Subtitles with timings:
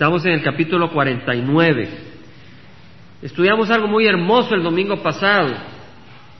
[0.00, 1.88] Estamos en el capítulo 49.
[3.20, 5.54] Estudiamos algo muy hermoso el domingo pasado.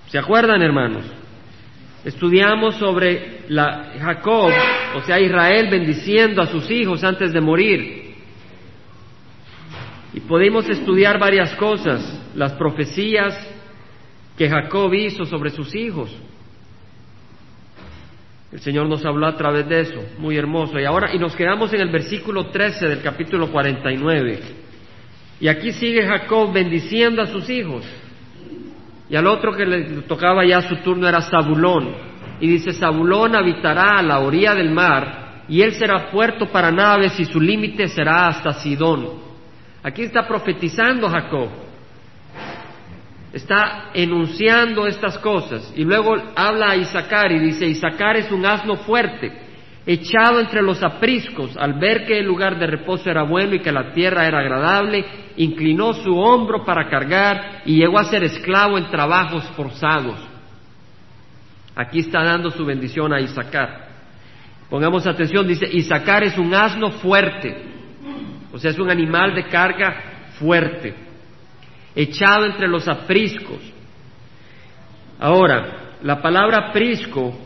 [0.07, 1.05] ¿Se acuerdan, hermanos?
[2.03, 4.51] Estudiamos sobre la Jacob,
[4.97, 8.15] o sea, Israel bendiciendo a sus hijos antes de morir.
[10.15, 13.47] Y pudimos estudiar varias cosas, las profecías
[14.39, 16.11] que Jacob hizo sobre sus hijos.
[18.53, 20.79] El Señor nos habló a través de eso, muy hermoso.
[20.79, 24.41] Y ahora, y nos quedamos en el versículo 13 del capítulo 49.
[25.41, 27.85] Y aquí sigue Jacob bendiciendo a sus hijos.
[29.09, 31.95] Y al otro que le tocaba ya su turno era Zabulón.
[32.41, 37.19] Y dice, Zabulón habitará a la orilla del mar, y él será puerto para naves,
[37.21, 39.09] y su límite será hasta Sidón.
[39.83, 41.70] Aquí está profetizando Jacob
[43.33, 48.77] está enunciando estas cosas y luego habla a Isaacar y dice, Isaacar es un asno
[48.79, 49.33] fuerte,
[49.87, 53.73] echado entre los apriscos, al ver que el lugar de reposo era bueno y que
[53.73, 55.05] la tierra era agradable,
[55.37, 60.19] inclinó su hombro para cargar y llegó a ser esclavo en trabajos forzados.
[61.77, 63.89] Aquí está dando su bendición a Isaacar.
[64.69, 67.57] Pongamos atención, dice, Isaacar es un asno fuerte,
[68.53, 71.10] o sea, es un animal de carga fuerte
[71.95, 73.61] echado entre los apriscos.
[75.19, 77.37] Ahora, la palabra aprisco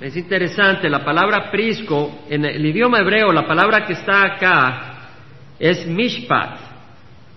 [0.00, 5.08] es interesante, la palabra aprisco, en el idioma hebreo, la palabra que está acá
[5.58, 6.58] es mishpat,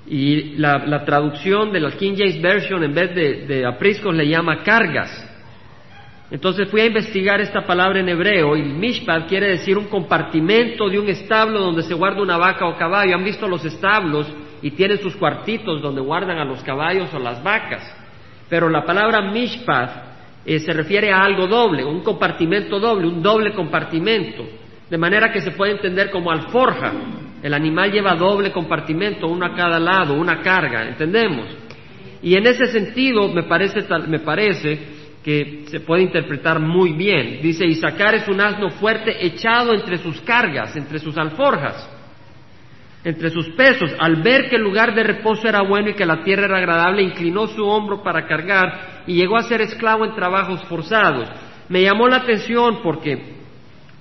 [0.07, 4.63] y la, traducción de la King James Version en vez de, de apriscos le llama
[4.63, 5.29] cargas.
[6.29, 10.99] Entonces fui a investigar esta palabra en hebreo y mishpat quiere decir un compartimento de
[10.99, 13.15] un establo donde se guarda una vaca o caballo.
[13.15, 14.27] ¿Han visto los establos
[14.63, 17.83] y tienen sus cuartitos donde guardan a los caballos o las vacas.
[18.49, 19.91] Pero la palabra mishpat
[20.45, 24.45] eh, se refiere a algo doble, un compartimento doble, un doble compartimento,
[24.89, 26.93] de manera que se puede entender como alforja.
[27.43, 31.45] El animal lleva doble compartimento, uno a cada lado, una carga, ¿entendemos?
[32.21, 34.79] Y en ese sentido me parece, me parece
[35.21, 37.39] que se puede interpretar muy bien.
[37.41, 41.92] Dice, Isaacar es un asno fuerte echado entre sus cargas, entre sus alforjas
[43.03, 43.91] entre sus pesos.
[43.99, 47.03] Al ver que el lugar de reposo era bueno y que la tierra era agradable,
[47.03, 51.29] inclinó su hombro para cargar y llegó a ser esclavo en trabajos forzados.
[51.69, 53.35] Me llamó la atención porque,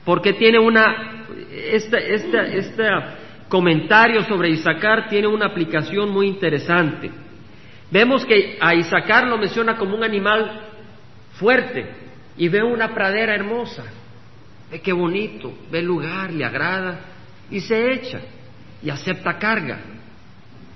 [0.04, 2.88] porque tiene una, este,
[3.48, 7.10] comentario sobre Isaacar tiene una aplicación muy interesante.
[7.90, 10.62] Vemos que a Isaacar lo menciona como un animal
[11.32, 11.86] fuerte
[12.36, 13.84] y ve una pradera hermosa.
[14.70, 17.00] Ve qué bonito, ve el lugar, le agrada
[17.50, 18.20] y se echa
[18.82, 19.78] y acepta carga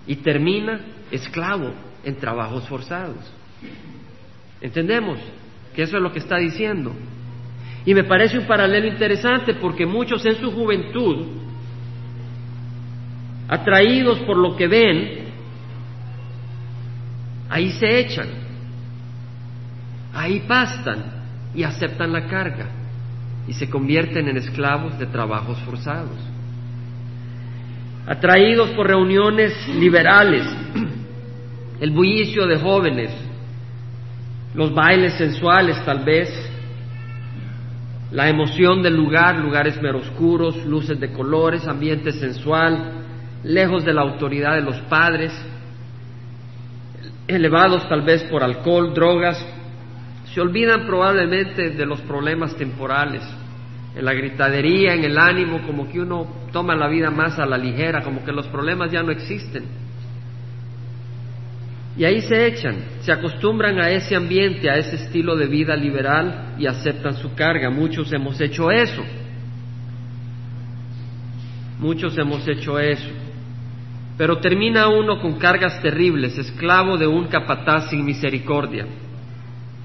[0.07, 0.81] y termina
[1.11, 1.73] esclavo
[2.05, 3.33] en trabajos forzados.
[4.61, 5.19] ¿Entendemos?
[5.75, 6.93] Que eso es lo que está diciendo.
[7.85, 11.27] Y me parece un paralelo interesante porque muchos en su juventud,
[13.49, 15.27] atraídos por lo que ven,
[17.49, 18.29] ahí se echan,
[20.13, 21.05] ahí pastan
[21.55, 22.67] y aceptan la carga
[23.47, 26.36] y se convierten en esclavos de trabajos forzados
[28.07, 30.47] atraídos por reuniones liberales,
[31.81, 33.11] el bullicio de jóvenes,
[34.55, 36.31] los bailes sensuales tal vez,
[38.13, 42.93] la emoción del lugar, lugares meroscuros, luces de colores, ambiente sensual,
[43.43, 45.33] lejos de la autoridad de los padres,
[47.27, 49.45] elevados tal vez por alcohol, drogas,
[50.33, 53.23] se olvidan probablemente de los problemas temporales
[53.97, 57.57] en la gritadería, en el ánimo, como que uno toma la vida más a la
[57.57, 59.65] ligera, como que los problemas ya no existen.
[61.97, 66.57] Y ahí se echan, se acostumbran a ese ambiente, a ese estilo de vida liberal
[66.59, 67.71] y aceptan su carga.
[67.71, 69.03] Muchos hemos hecho eso.
[71.79, 73.09] Muchos hemos hecho eso.
[74.19, 78.85] Pero termina uno con cargas terribles, esclavo de un capataz sin misericordia.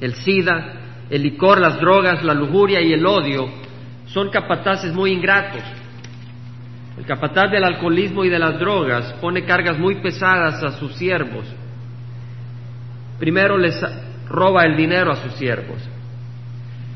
[0.02, 0.74] El SIDA,
[1.10, 3.71] el licor, las drogas, la lujuria y el odio
[4.14, 5.64] son capataces muy ingratos.
[6.98, 11.46] El capataz del alcoholismo y de las drogas pone cargas muy pesadas a sus siervos.
[13.18, 13.80] Primero les
[14.28, 15.78] roba el dinero a sus siervos,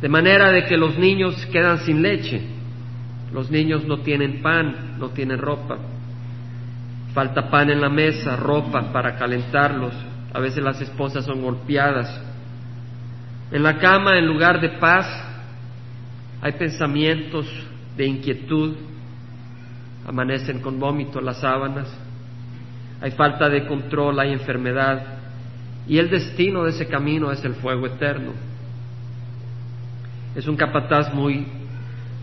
[0.02, 2.42] de manera de que los niños quedan sin leche,
[3.32, 5.78] los niños no tienen pan, no tienen ropa,
[7.14, 9.94] falta pan en la mesa, ropa para calentarlos,
[10.34, 12.22] a veces las esposas son golpeadas.
[13.52, 15.25] En la cama, en lugar de paz,
[16.46, 17.48] hay pensamientos
[17.98, 18.76] de inquietud,
[20.06, 21.88] amanecen con vómito las sábanas,
[23.02, 25.08] hay falta de control, hay enfermedad,
[25.88, 28.34] y el destino de ese camino es el fuego eterno.
[30.36, 31.48] Es un capataz muy,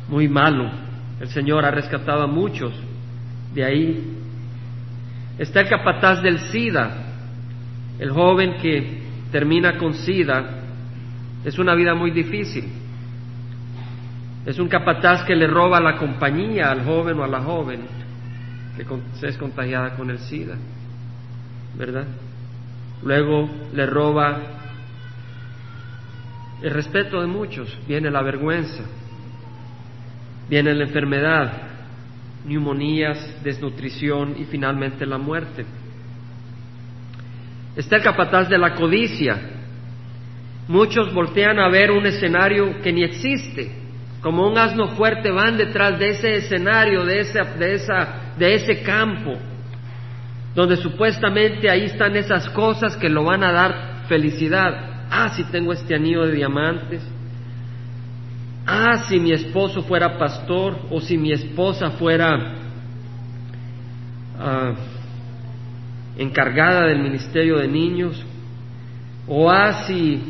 [0.08, 0.70] muy malo.
[1.20, 2.72] El Señor ha rescatado a muchos
[3.52, 4.18] de ahí.
[5.36, 6.92] Está el capataz del SIDA,
[7.98, 9.02] el joven que
[9.32, 10.60] termina con SIDA.
[11.44, 12.81] Es una vida muy difícil.
[14.44, 17.80] Es un capataz que le roba la compañía al joven o a la joven
[18.76, 20.56] que es contagiada con el SIDA,
[21.76, 22.06] ¿verdad?
[23.02, 24.40] Luego le roba
[26.62, 28.84] el respeto de muchos, viene la vergüenza,
[30.48, 31.52] viene la enfermedad,
[32.46, 35.64] neumonías, desnutrición y finalmente la muerte.
[37.76, 39.40] Está el capataz de la codicia.
[40.68, 43.81] Muchos voltean a ver un escenario que ni existe.
[44.22, 47.24] Como un asno fuerte van detrás de ese escenario, de,
[47.58, 49.36] de, esa, de ese campo,
[50.54, 55.06] donde supuestamente ahí están esas cosas que lo van a dar felicidad.
[55.10, 57.02] Ah, si tengo este anillo de diamantes.
[58.64, 62.54] Ah, si mi esposo fuera pastor o si mi esposa fuera
[64.38, 64.72] ah,
[66.16, 68.24] encargada del ministerio de niños.
[69.26, 70.22] O ah, si,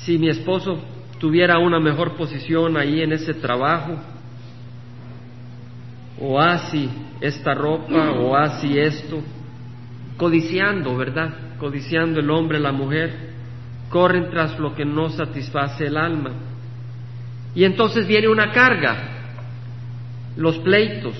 [0.00, 0.91] si mi esposo
[1.22, 3.96] tuviera una mejor posición ahí en ese trabajo.
[6.20, 6.90] O así
[7.20, 9.22] esta ropa, o así esto.
[10.16, 11.32] Codiciando, ¿verdad?
[11.60, 13.30] Codiciando el hombre, la mujer.
[13.88, 16.32] Corren tras lo que no satisface el alma.
[17.54, 18.96] Y entonces viene una carga.
[20.36, 21.14] Los pleitos.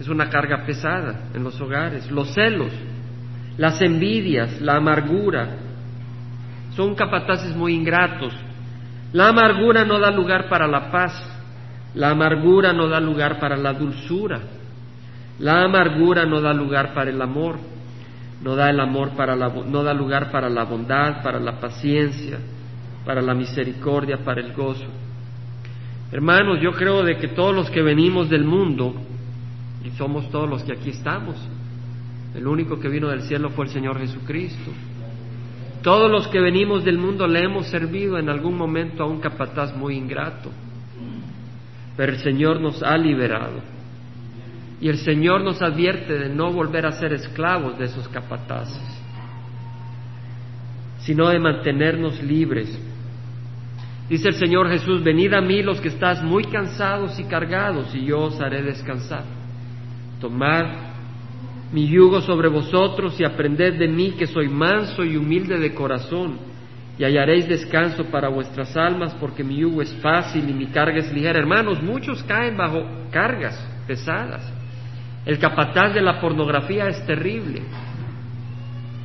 [0.00, 2.10] Es una carga pesada en los hogares.
[2.10, 2.72] Los celos.
[3.58, 5.58] Las envidias, la amargura.
[6.74, 8.32] Son capataces muy ingratos
[9.16, 11.14] la amargura no da lugar para la paz,
[11.94, 14.42] la amargura no da lugar para la dulzura,
[15.38, 17.56] la amargura no da lugar para el amor,
[18.42, 22.38] no da el amor para la, no da lugar para la bondad, para la paciencia,
[23.06, 24.84] para la misericordia, para el gozo.
[26.12, 28.94] Hermanos, yo creo de que todos los que venimos del mundo,
[29.82, 31.36] y somos todos los que aquí estamos,
[32.34, 34.72] el único que vino del cielo fue el Señor Jesucristo.
[35.86, 39.72] Todos los que venimos del mundo le hemos servido en algún momento a un capataz
[39.76, 40.50] muy ingrato,
[41.96, 43.60] pero el Señor nos ha liberado.
[44.80, 48.82] Y el Señor nos advierte de no volver a ser esclavos de esos capataces,
[51.02, 52.76] sino de mantenernos libres.
[54.08, 58.06] Dice el Señor Jesús, venid a mí los que estás muy cansados y cargados, y
[58.06, 59.22] yo os haré descansar.
[60.20, 60.66] Tomad
[61.72, 66.38] mi yugo sobre vosotros y aprended de mí que soy manso y humilde de corazón,
[66.98, 71.12] y hallaréis descanso para vuestras almas, porque mi yugo es fácil y mi carga es
[71.12, 71.38] ligera.
[71.38, 74.50] Hermanos, muchos caen bajo cargas pesadas.
[75.26, 77.62] El capataz de la pornografía es terrible.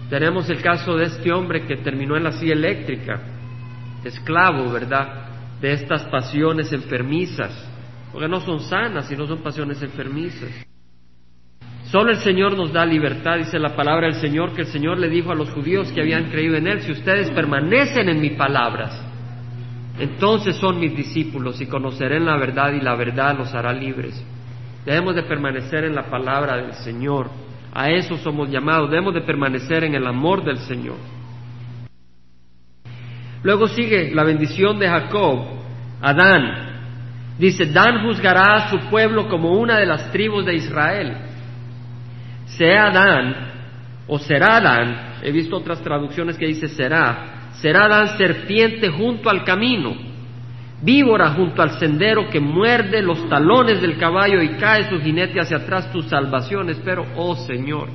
[0.09, 3.19] Tenemos el caso de este hombre que terminó en la silla eléctrica,
[4.05, 5.27] esclavo, ¿verdad?,
[5.59, 7.51] de estas pasiones enfermizas,
[8.11, 10.49] porque no son sanas, sino son pasiones enfermizas.
[11.91, 15.09] Solo el Señor nos da libertad, dice la palabra del Señor, que el Señor le
[15.09, 18.97] dijo a los judíos que habían creído en Él, si ustedes permanecen en mis palabras,
[19.99, 24.25] entonces son mis discípulos y conocerán la verdad y la verdad los hará libres.
[24.85, 27.29] Debemos de permanecer en la palabra del Señor.
[27.73, 28.89] A eso somos llamados.
[28.89, 30.95] Debemos de permanecer en el amor del Señor.
[33.43, 35.39] Luego sigue la bendición de Jacob,
[36.01, 37.35] Adán.
[37.37, 41.30] Dice, Dan juzgará a su pueblo como una de las tribus de Israel
[42.57, 43.35] sea Adán
[44.07, 49.43] o será Adán, he visto otras traducciones que dice será, será Adán serpiente junto al
[49.43, 49.95] camino,
[50.81, 55.57] víbora junto al sendero que muerde los talones del caballo y cae su jinete hacia
[55.57, 57.89] atrás, tu salvación espero, oh Señor.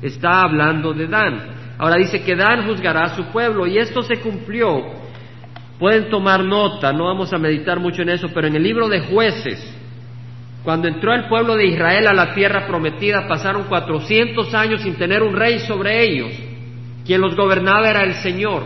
[0.00, 1.40] Está hablando de Dan.
[1.76, 4.82] Ahora dice que Dan juzgará a su pueblo y esto se cumplió.
[5.78, 9.00] Pueden tomar nota, no vamos a meditar mucho en eso, pero en el libro de
[9.00, 9.79] jueces,
[10.64, 15.22] cuando entró el pueblo de Israel a la tierra prometida, pasaron cuatrocientos años sin tener
[15.22, 16.32] un rey sobre ellos.
[17.06, 18.64] Quien los gobernaba era el Señor.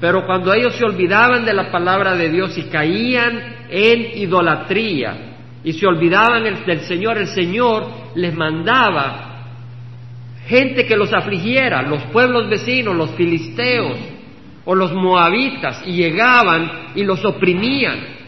[0.00, 5.72] Pero cuando ellos se olvidaban de la palabra de Dios y caían en idolatría y
[5.72, 9.26] se olvidaban del Señor, el Señor les mandaba
[10.46, 13.98] gente que los afligiera, los pueblos vecinos, los filisteos
[14.64, 18.19] o los moabitas, y llegaban y los oprimían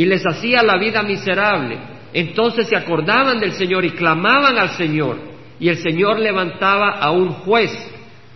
[0.00, 1.78] y les hacía la vida miserable.
[2.14, 5.18] Entonces se acordaban del Señor y clamaban al Señor.
[5.58, 7.70] Y el Señor levantaba a un juez,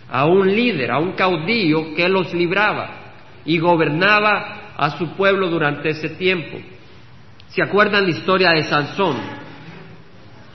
[0.07, 5.89] a un líder, a un caudillo que los libraba y gobernaba a su pueblo durante
[5.89, 6.55] ese tiempo.
[7.47, 9.17] ¿Se acuerdan la historia de Sansón?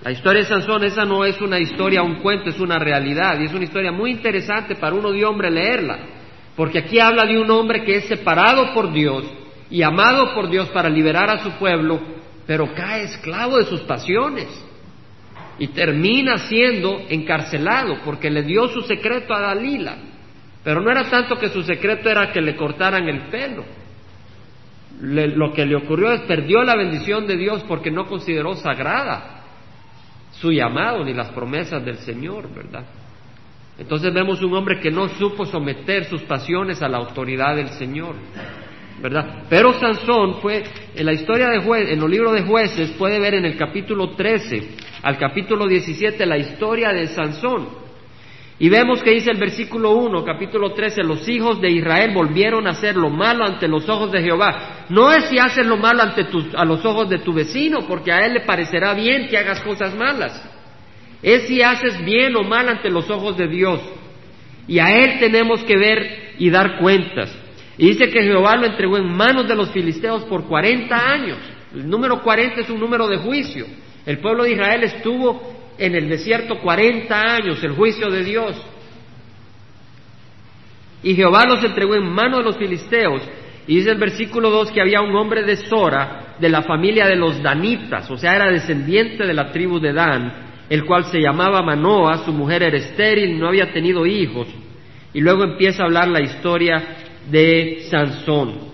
[0.04, 3.46] La historia de Sansón, esa no es una historia, un cuento, es una realidad y
[3.46, 5.98] es una historia muy interesante para uno de hombre leerla,
[6.54, 9.39] porque aquí habla de un hombre que es separado por Dios
[9.70, 12.00] y amado por Dios para liberar a su pueblo,
[12.46, 14.48] pero cae esclavo de sus pasiones
[15.58, 19.96] y termina siendo encarcelado porque le dio su secreto a Dalila.
[20.64, 23.64] Pero no era tanto que su secreto era que le cortaran el pelo.
[25.00, 29.40] lo que le ocurrió es perdió la bendición de Dios porque no consideró sagrada
[30.32, 32.84] su llamado ni las promesas del Señor, ¿verdad?
[33.78, 38.14] Entonces vemos un hombre que no supo someter sus pasiones a la autoridad del Señor,
[39.48, 40.62] Pero Sansón fue,
[40.94, 44.10] en la historia de jueces, en los libros de jueces, puede ver en el capítulo
[44.10, 47.80] 13 al capítulo 17 la historia de Sansón.
[48.58, 52.72] Y vemos que dice el versículo 1, capítulo 13, los hijos de Israel volvieron a
[52.72, 54.84] hacer lo malo ante los ojos de Jehová.
[54.90, 58.18] No es si haces lo malo ante a los ojos de tu vecino, porque a
[58.26, 60.46] él le parecerá bien que hagas cosas malas.
[61.22, 63.80] Es si haces bien o mal ante los ojos de Dios.
[64.68, 67.34] Y a él tenemos que ver y dar cuentas.
[67.80, 71.38] Y dice que Jehová lo entregó en manos de los filisteos por 40 años.
[71.74, 73.64] El número 40 es un número de juicio.
[74.04, 78.54] El pueblo de Israel estuvo en el desierto 40 años, el juicio de Dios.
[81.02, 83.22] Y Jehová los entregó en manos de los filisteos.
[83.66, 87.16] Y dice el versículo 2 que había un hombre de Sora, de la familia de
[87.16, 91.62] los Danitas, o sea, era descendiente de la tribu de Dan, el cual se llamaba
[91.62, 94.48] Manoa, su mujer era estéril, no había tenido hijos.
[95.14, 98.70] Y luego empieza a hablar la historia de Sansón.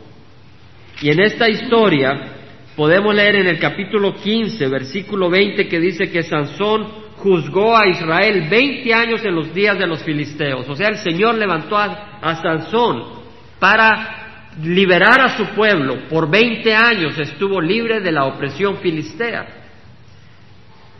[1.00, 2.36] Y en esta historia
[2.76, 6.86] Podemos leer en el capítulo 15, versículo 20, que dice que Sansón
[7.16, 10.68] juzgó a Israel 20 años en los días de los filisteos.
[10.68, 13.02] O sea, el Señor levantó a, Sansón
[13.58, 16.06] para liberar a su pueblo.
[16.10, 19.65] Por 20 años estuvo libre de la opresión filistea.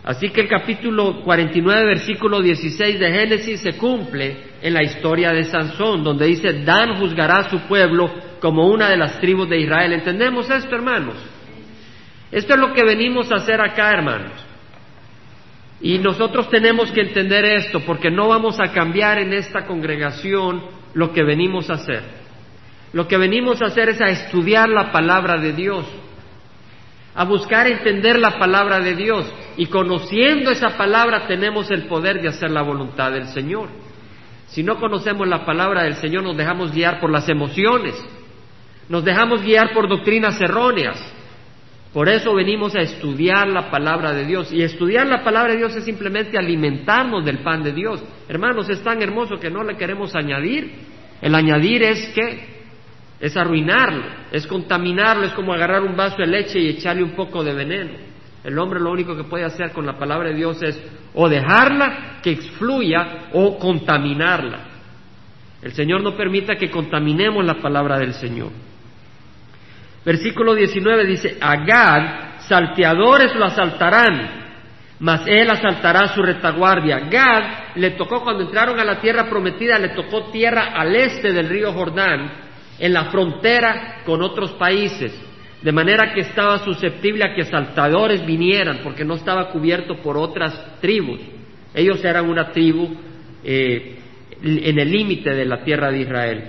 [0.07, 5.43] Así que el capítulo 49, versículo 16 de Génesis se cumple en la historia de
[5.43, 8.09] Sansón, donde dice, Dan juzgará a su pueblo
[8.41, 9.93] como una de las tribus de Israel.
[9.95, 11.17] ¿Entendemos esto, hermanos?
[12.31, 14.31] Esto es lo que venimos a hacer acá, hermanos.
[15.81, 20.63] Y nosotros tenemos que entender esto porque no vamos a cambiar en esta congregación
[20.95, 22.03] lo que venimos a hacer.
[22.93, 25.85] Lo que venimos a hacer es a estudiar la palabra de Dios,
[27.13, 29.27] a buscar entender la palabra de Dios.
[29.57, 33.69] Y conociendo esa palabra tenemos el poder de hacer la voluntad del Señor.
[34.49, 37.95] Si no conocemos la palabra del Señor nos dejamos guiar por las emociones,
[38.89, 41.03] nos dejamos guiar por doctrinas erróneas,
[41.97, 44.53] por eso venimos a estudiar la palabra de Dios.
[44.53, 48.05] Y estudiar la palabra de Dios es simplemente alimentarnos del pan de Dios.
[48.29, 50.75] Hermanos, es tan hermoso que no le queremos añadir.
[51.23, 52.57] El añadir es que
[53.19, 57.43] es arruinarlo, es contaminarlo, es como agarrar un vaso de leche y echarle un poco
[57.43, 57.93] de veneno.
[58.47, 60.81] El hombre lo único que puede hacer con la palabra de Dios es
[61.15, 64.61] o dejarla que exfluya o contaminarla.
[65.63, 68.51] El Señor no permita que contaminemos la palabra del Señor.
[70.05, 74.45] Versículo 19 dice, a Gad salteadores lo asaltarán,
[75.01, 77.01] mas él asaltará su retaguardia.
[77.01, 81.49] Gad le tocó cuando entraron a la tierra prometida, le tocó tierra al este del
[81.49, 82.31] río Jordán,
[82.79, 85.21] en la frontera con otros países,
[85.63, 90.81] de manera que estaba susceptible a que saltadores vinieran, porque no estaba cubierto por otras
[90.81, 91.21] tribus.
[91.75, 92.95] Ellos eran una tribu
[93.43, 93.97] eh,
[94.43, 96.45] en el límite de la tierra de Israel.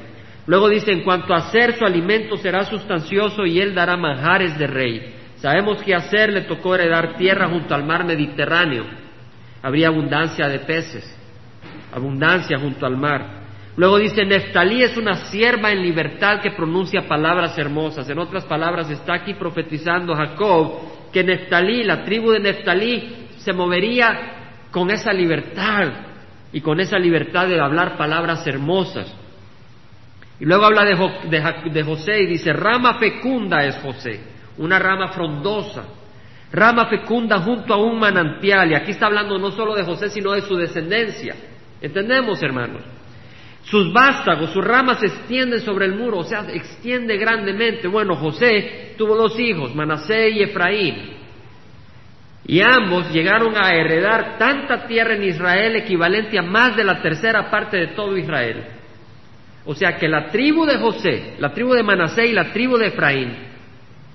[0.45, 4.67] Luego dice, en cuanto a hacer su alimento será sustancioso y él dará manjares de
[4.67, 5.13] rey.
[5.37, 8.85] Sabemos que hacer le tocó heredar tierra junto al mar Mediterráneo.
[9.61, 11.03] Habría abundancia de peces,
[11.93, 13.46] abundancia junto al mar.
[13.77, 18.09] Luego dice, Neftalí es una sierva en libertad que pronuncia palabras hermosas.
[18.09, 24.65] En otras palabras, está aquí profetizando Jacob que Neftalí, la tribu de Neftalí, se movería
[24.71, 25.89] con esa libertad
[26.51, 29.13] y con esa libertad de hablar palabras hermosas.
[30.39, 34.19] Y luego habla de, José y dice, rama fecunda es José,
[34.57, 35.83] una rama frondosa,
[36.51, 38.71] rama fecunda junto a un manantial.
[38.71, 41.35] Y aquí está hablando no solo de José, sino de su descendencia.
[41.79, 42.96] ¿Entendemos, hermanos?
[43.69, 47.89] Sus vástagos, sus ramas se extienden sobre el muro, o sea, extiende grandemente.
[47.89, 51.17] Bueno, José tuvo dos hijos, Manasé y Efraín.
[52.45, 57.51] Y ambos llegaron a heredar tanta tierra en Israel equivalente a más de la tercera
[57.51, 58.63] parte de todo Israel.
[59.65, 62.87] O sea que la tribu de José, la tribu de Manasé y la tribu de
[62.87, 63.35] Efraín,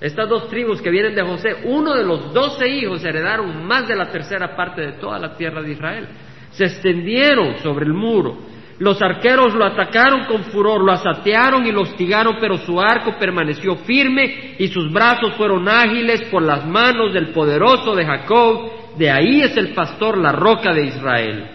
[0.01, 3.97] estas dos tribus que vienen de José, uno de los doce hijos heredaron más de
[3.97, 6.09] la tercera parte de toda la tierra de Israel.
[6.53, 8.52] Se extendieron sobre el muro.
[8.83, 13.77] Los arqueros lo atacaron con furor, lo asatearon y lo hostigaron, pero su arco permaneció
[13.77, 18.97] firme y sus brazos fueron ágiles por las manos del poderoso de Jacob.
[18.99, 21.51] De ahí es el pastor, la roca de Israel.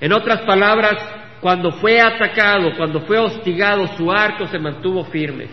[0.00, 0.96] En otras palabras,
[1.40, 5.46] cuando fue atacado, cuando fue hostigado, su arco se mantuvo firme.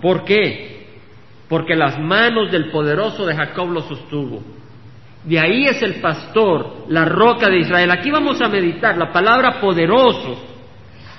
[0.00, 0.86] ¿Por qué?
[1.46, 4.57] Porque las manos del poderoso de Jacob lo sostuvo.
[5.28, 7.90] De ahí es el pastor, la roca de Israel.
[7.90, 10.42] Aquí vamos a meditar la palabra poderoso.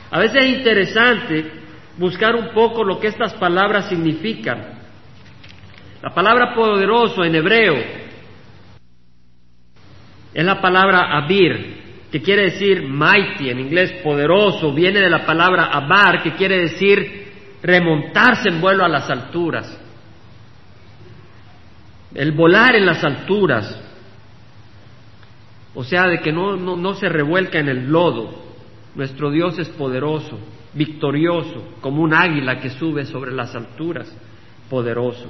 [0.10, 1.52] A veces es interesante
[1.96, 4.80] buscar un poco lo que estas palabras significan.
[6.02, 7.76] La palabra poderoso en hebreo
[10.34, 15.66] es la palabra abir, que quiere decir mighty, en inglés poderoso, viene de la palabra
[15.66, 19.80] abar, que quiere decir remontarse en vuelo a las alturas.
[22.16, 23.89] El volar en las alturas,
[25.76, 28.50] o sea, de que no, no, no se revuelca en el lodo.
[28.96, 30.40] Nuestro Dios es poderoso,
[30.74, 34.16] victorioso, como un águila que sube sobre las alturas,
[34.70, 35.30] poderoso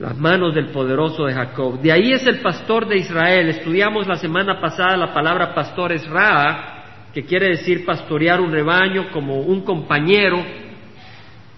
[0.00, 1.78] las manos del poderoso de Jacob.
[1.78, 3.50] De ahí es el pastor de Israel.
[3.50, 9.10] Estudiamos la semana pasada la palabra pastor es Ra, que quiere decir pastorear un rebaño
[9.12, 10.42] como un compañero.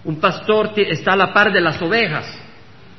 [0.03, 2.42] Un pastor está a la par de las ovejas.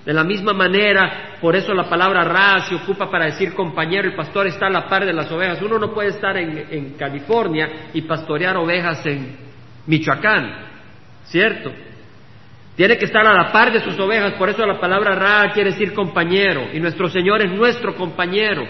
[0.05, 4.15] De la misma manera, por eso la palabra Ra se ocupa para decir compañero, el
[4.15, 5.63] pastor está a la par de las ovejas.
[5.63, 9.35] Uno no puede estar en, California y pastorear ovejas en
[9.87, 10.57] Michoacán,
[11.25, 11.73] ¿cierto?
[12.77, 15.71] Tiene que estar a la par de sus ovejas, por eso la palabra Ra quiere
[15.71, 18.67] decir compañero, y nuestro Señor es nuestro compañero.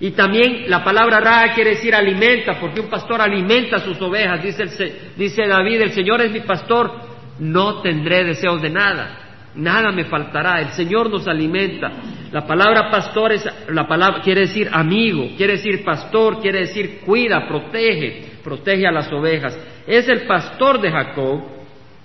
[0.00, 4.42] Y también la palabra Ra quiere decir alimenta, porque un pastor alimenta a sus ovejas.
[4.42, 6.90] Dice, dice David, el Señor es mi pastor,
[7.38, 9.23] no tendré deseos de nada,
[9.56, 11.90] nada me faltará, el Señor nos alimenta.
[12.32, 17.46] La palabra pastor es, la palabra, quiere decir amigo, quiere decir pastor, quiere decir cuida,
[17.46, 19.58] protege, protege a las ovejas.
[19.86, 21.54] Es el pastor de Jacob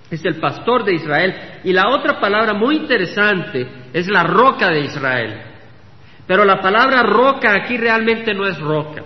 [0.09, 1.35] es el pastor de Israel.
[1.63, 5.41] Y la otra palabra muy interesante es la roca de Israel.
[6.25, 9.03] Pero la palabra roca aquí realmente no es roca.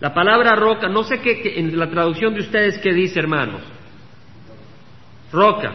[0.00, 3.62] La palabra roca, no sé qué, en la traducción de ustedes qué dice, hermanos.
[5.32, 5.72] Roca.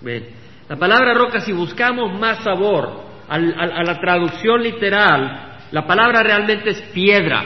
[0.00, 0.43] Bien.
[0.68, 6.80] La palabra roca, si buscamos más sabor a la traducción literal, la palabra realmente es
[6.92, 7.44] piedra.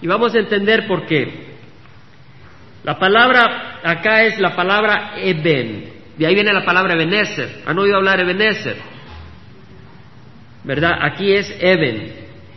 [0.00, 1.48] Y vamos a entender por qué.
[2.84, 5.92] La palabra acá es la palabra Eben.
[6.16, 7.62] De ahí viene la palabra Ebenezer.
[7.66, 8.76] ¿Han oído hablar Ebenezer?
[10.64, 10.98] ¿Verdad?
[11.00, 12.12] Aquí es Eben.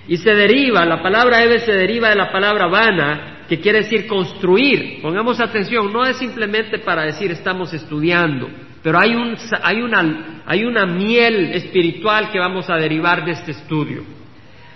[0.08, 4.08] Y se deriva, la palabra Eben se deriva de la palabra Vana, que quiere decir
[4.08, 5.02] construir.
[5.02, 8.50] Pongamos atención, no es simplemente para decir estamos estudiando,
[8.84, 13.52] pero hay, un, hay, una, hay una miel espiritual que vamos a derivar de este
[13.52, 14.04] estudio.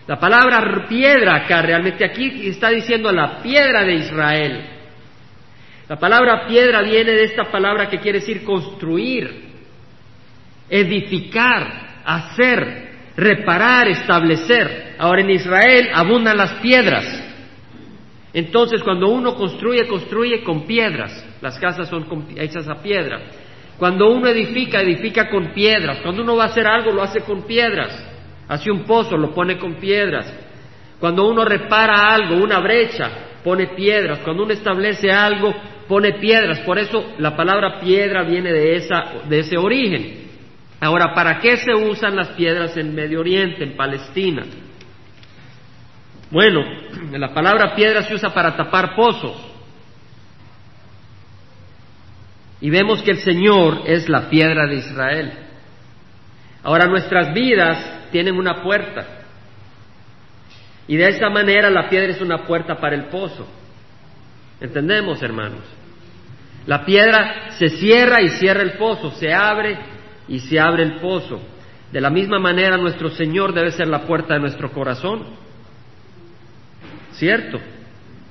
[0.08, 4.66] La palabra piedra acá realmente aquí está diciendo la piedra de Israel.
[5.90, 9.46] La palabra piedra viene de esta palabra que quiere decir construir,
[10.70, 14.96] edificar, hacer, reparar, establecer.
[15.00, 17.24] Ahora en Israel abundan las piedras.
[18.34, 21.26] Entonces cuando uno construye, construye con piedras.
[21.42, 23.22] Las casas son hechas a piedra.
[23.78, 26.00] Cuando uno edifica, edifica con piedras.
[26.02, 28.12] Cuando uno va a hacer algo, lo hace con piedras.
[28.48, 30.32] Hace un pozo, lo pone con piedras.
[31.00, 33.10] Cuando uno repara algo, una brecha,
[33.44, 34.20] pone piedras.
[34.20, 35.54] Cuando uno establece algo,
[35.88, 40.26] pone piedras, por eso la palabra piedra viene de, esa, de ese origen.
[40.80, 44.46] Ahora, ¿para qué se usan las piedras en Medio Oriente, en Palestina?
[46.32, 46.62] Bueno,
[47.12, 49.55] la palabra piedra se usa para tapar pozos.
[52.66, 55.34] Y vemos que el Señor es la piedra de Israel.
[56.64, 59.06] Ahora nuestras vidas tienen una puerta.
[60.88, 63.48] Y de esa manera la piedra es una puerta para el pozo.
[64.60, 65.62] ¿Entendemos, hermanos?
[66.66, 69.78] La piedra se cierra y cierra el pozo, se abre
[70.28, 71.40] y se abre el pozo.
[71.92, 75.24] De la misma manera nuestro Señor debe ser la puerta de nuestro corazón.
[77.12, 77.60] ¿Cierto?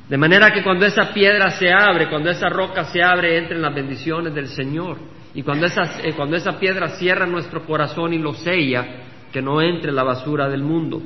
[0.08, 3.74] De manera que cuando esa piedra se abre, cuando esa roca se abre, entren las
[3.74, 4.98] bendiciones del Señor.
[5.34, 8.84] Y cuando esa, eh, cuando esa piedra cierra nuestro corazón y lo sella,
[9.32, 11.02] que no entre la basura del mundo.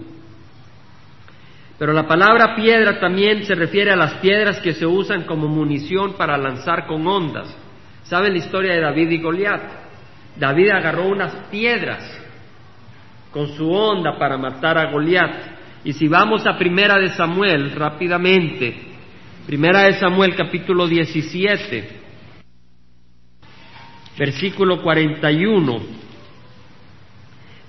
[1.78, 6.14] Pero la palabra piedra también se refiere a las piedras que se usan como munición
[6.14, 7.56] para lanzar con ondas.
[8.02, 9.62] ¿Saben la historia de David y Goliat?
[10.36, 12.20] David agarró unas piedras
[13.30, 15.58] con su onda para matar a Goliat.
[15.84, 18.87] Y si vamos a Primera de Samuel rápidamente,
[19.48, 21.88] Primera de Samuel capítulo 17,
[24.18, 25.78] versículo 41,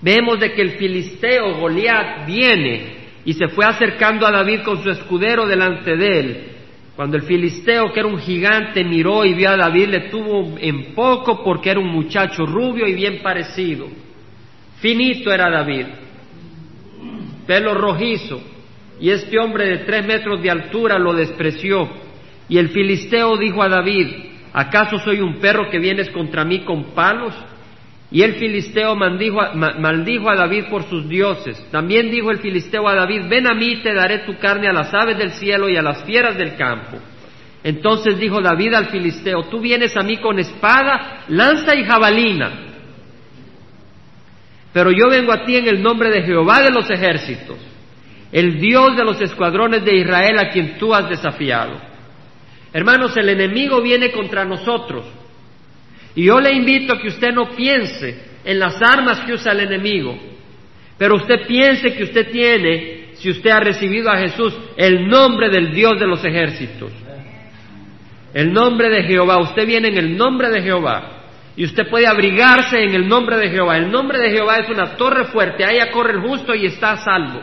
[0.02, 4.90] vemos de que el filisteo Goliat viene y se fue acercando a David con su
[4.90, 6.48] escudero delante de él.
[6.98, 10.94] Cuando el filisteo, que era un gigante, miró y vio a David, le tuvo en
[10.94, 13.88] poco porque era un muchacho rubio y bien parecido.
[14.82, 15.86] Finito era David,
[17.48, 18.59] pelo rojizo,
[19.00, 21.90] y este hombre de tres metros de altura lo despreció.
[22.48, 24.08] Y el filisteo dijo a David,
[24.54, 27.34] ¿acaso soy un perro que vienes contra mí con palos?
[28.12, 31.64] Y el filisteo maldijo a, David por sus dioses.
[31.70, 34.92] También dijo el filisteo a David, ven a mí, te daré tu carne a las
[34.94, 36.98] aves del cielo y a las fieras del campo.
[37.64, 42.70] Entonces dijo David al filisteo, tú vienes a mí con espada, lanza y jabalina,
[44.72, 47.58] pero yo vengo a ti en el nombre de Jehová de los ejércitos,
[48.32, 51.80] el Dios de los escuadrones de Israel a quien tú has desafiado.
[52.72, 55.06] Hermanos, el enemigo viene contra nosotros
[56.16, 59.62] y yo le invito a que usted no piense en las armas que usa el
[59.62, 60.18] enemigo,
[60.98, 65.74] pero usted piense que usted tiene, si usted ha recibido a Jesús, el nombre del
[65.74, 66.92] Dios de los ejércitos.
[68.34, 71.16] El nombre de Jehová, usted viene en el nombre de Jehová.
[71.56, 73.78] Y usted puede abrigarse en el nombre de Jehová.
[73.78, 76.98] El nombre de Jehová es una torre fuerte, allá corre el justo y está a
[76.98, 77.42] salvo.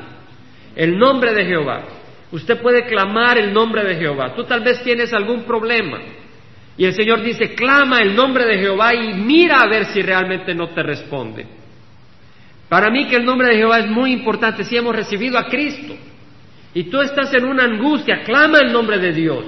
[0.77, 1.85] El nombre de Jehová.
[2.31, 4.35] Usted puede clamar el nombre de Jehová.
[4.37, 5.99] Tú tal vez tienes algún problema.
[6.77, 10.55] Y el Señor dice, clama el nombre de Jehová y mira a ver si realmente
[10.55, 11.47] no te responde.
[12.69, 15.97] Para mí que el nombre de Jehová es muy importante si hemos recibido a Cristo.
[16.75, 19.45] Y tú estás en una angustia, clama el nombre de Dios.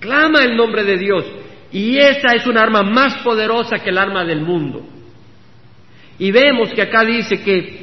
[0.00, 1.24] Clama el nombre de Dios.
[1.70, 4.84] Y esa es un arma más poderosa que el arma del mundo.
[6.18, 7.81] Y vemos que acá dice que,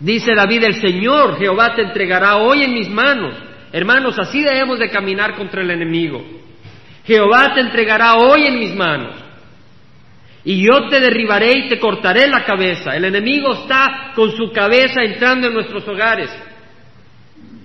[0.00, 3.34] dice David, el Señor Jehová te entregará hoy en mis manos.
[3.72, 6.24] Hermanos, así debemos de caminar contra el enemigo.
[7.04, 9.14] Jehová te entregará hoy en mis manos.
[10.44, 12.96] Y yo te derribaré y te cortaré la cabeza.
[12.96, 16.30] El enemigo está con su cabeza entrando en nuestros hogares,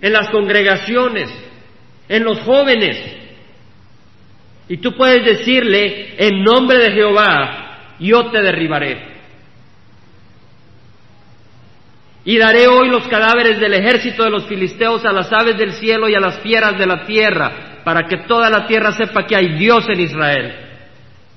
[0.02, 1.30] en las congregaciones,
[2.10, 3.24] en los jóvenes,
[4.67, 9.12] y tú puedes decirle, en nombre de Jehová, yo te derribaré.
[12.26, 16.08] Y daré hoy los cadáveres del ejército de los filisteos a las aves del cielo
[16.08, 19.58] y a las fieras de la tierra, para que toda la tierra sepa que hay
[19.58, 20.56] Dios en Israel.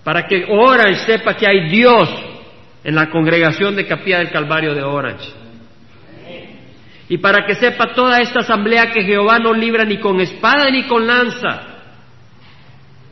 [0.04, 2.08] Para que Orange sepa que hay Dios
[2.84, 5.28] en la congregación de Capilla del Calvario de Orange.
[7.08, 10.84] Y para que sepa toda esta asamblea que Jehová no libra ni con espada ni
[10.84, 11.62] con lanza,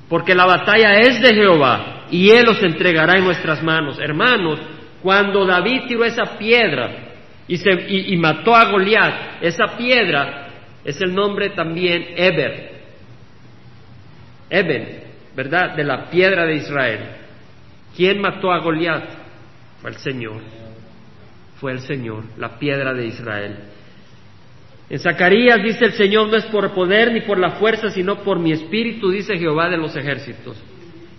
[0.08, 3.98] porque la batalla es de Jehová y Él los entregará en nuestras manos.
[3.98, 4.60] Hermanos,
[5.02, 7.13] cuando David tiró esa piedra
[7.46, 10.48] y, se, y, mató a Goliat, esa piedra
[10.84, 12.74] es el nombre también Eber,
[14.50, 15.00] Eben,
[15.34, 15.74] ¿verdad?
[15.74, 17.00] De la piedra de Israel.
[17.96, 19.04] ¿Quién mató a Goliat?
[19.80, 20.40] Fue el Señor.
[21.56, 23.56] Fue el Señor, la piedra de Israel.
[24.90, 28.38] En Zacarías dice el Señor, no es por poder ni por la fuerza, sino por
[28.38, 30.62] mi espíritu, dice Jehová de los ejércitos.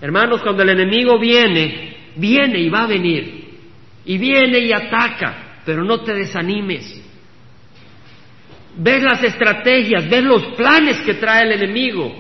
[0.01, 3.45] Hermanos, cuando el enemigo viene, viene y va a venir.
[4.05, 7.01] Y viene y ataca, pero no te desanimes.
[8.77, 12.13] Ves las estrategias, ves los planes que trae el enemigo.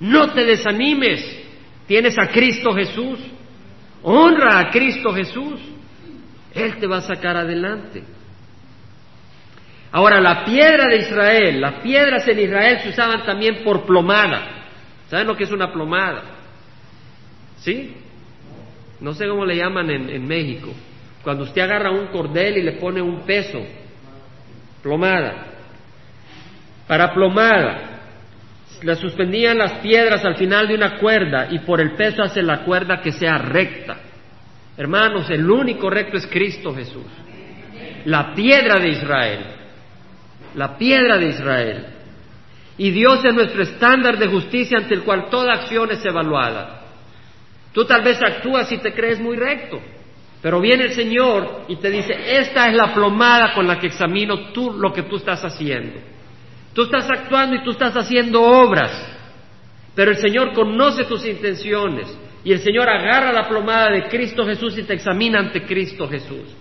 [0.00, 1.38] No te desanimes.
[1.86, 3.18] Tienes a Cristo Jesús.
[4.02, 5.60] Honra a Cristo Jesús.
[6.54, 8.02] Él te va a sacar adelante.
[9.90, 14.66] Ahora, la piedra de Israel, las piedras en Israel se usaban también por plomada.
[15.08, 16.22] ¿Saben lo que es una plomada?
[17.58, 17.94] ¿Sí?
[19.00, 20.72] No sé cómo le llaman en, en México.
[21.22, 23.60] Cuando usted agarra un cordel y le pone un peso,
[24.82, 25.46] plomada.
[26.86, 28.00] Para plomada,
[28.82, 32.64] le suspendían las piedras al final de una cuerda y por el peso hace la
[32.64, 33.96] cuerda que sea recta.
[34.76, 37.06] Hermanos, el único recto es Cristo Jesús,
[38.04, 39.58] la piedra de Israel
[40.54, 41.86] la piedra de Israel.
[42.76, 46.82] Y Dios es nuestro estándar de justicia ante el cual toda acción es evaluada.
[47.72, 49.80] Tú tal vez actúas y te crees muy recto,
[50.40, 54.52] pero viene el Señor y te dice, esta es la plomada con la que examino
[54.52, 56.00] tú lo que tú estás haciendo.
[56.72, 58.90] Tú estás actuando y tú estás haciendo obras,
[59.94, 64.78] pero el Señor conoce tus intenciones y el Señor agarra la plomada de Cristo Jesús
[64.78, 66.54] y te examina ante Cristo Jesús.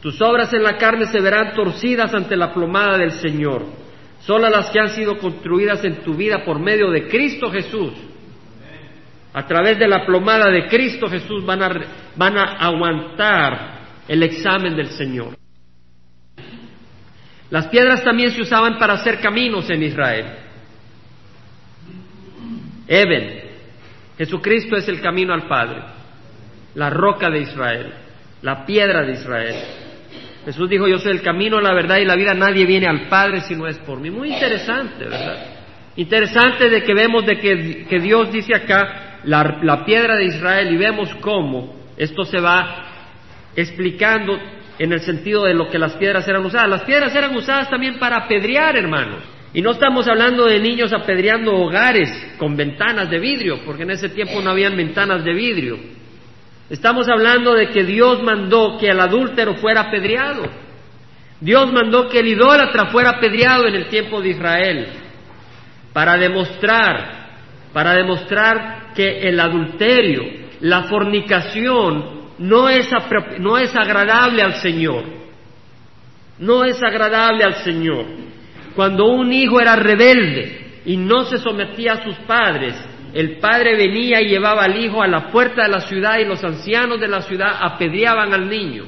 [0.00, 3.64] Tus obras en la carne se verán torcidas ante la plomada del Señor.
[4.20, 7.92] Solo las que han sido construidas en tu vida por medio de Cristo Jesús.
[9.34, 11.70] A través de la plomada de Cristo Jesús van a,
[12.16, 15.36] van a aguantar el examen del Señor.
[17.50, 20.26] Las piedras también se usaban para hacer caminos en Israel.
[22.86, 23.44] Eben,
[24.18, 25.82] Jesucristo es el camino al Padre,
[26.74, 27.92] la roca de Israel,
[28.42, 29.56] la piedra de Israel.
[30.44, 33.40] Jesús dijo, yo soy el camino, la verdad y la vida, nadie viene al Padre
[33.40, 34.10] si no es por mí.
[34.10, 35.46] Muy interesante, ¿verdad?
[35.96, 41.14] Interesante de que vemos de que, Dios dice acá la, piedra de Israel y vemos
[41.20, 42.86] cómo esto se va
[43.56, 44.38] explicando
[44.78, 46.68] en el sentido de lo que las piedras eran usadas.
[46.68, 49.22] Las piedras eran usadas también para apedrear, hermanos.
[49.52, 54.08] Y no estamos hablando de niños apedreando hogares con ventanas de vidrio, porque en ese
[54.08, 55.78] tiempo no habían ventanas de vidrio.
[56.68, 60.44] Estamos hablando de que Dios mandó que el adúltero fuera apedreado.
[61.40, 64.88] Dios mandó que el idólatra fuera apedreado en el tiempo de Israel
[65.92, 67.13] para demostrar,
[67.74, 70.22] para demostrar que el adulterio,
[70.60, 72.88] la fornicación no es,
[73.40, 75.04] no es agradable al Señor.
[76.38, 78.06] No es agradable al Señor.
[78.76, 82.74] Cuando un hijo era rebelde y no se sometía a sus padres,
[83.12, 86.42] el padre venía y llevaba al hijo a la puerta de la ciudad y los
[86.44, 88.84] ancianos de la ciudad apedreaban al niño.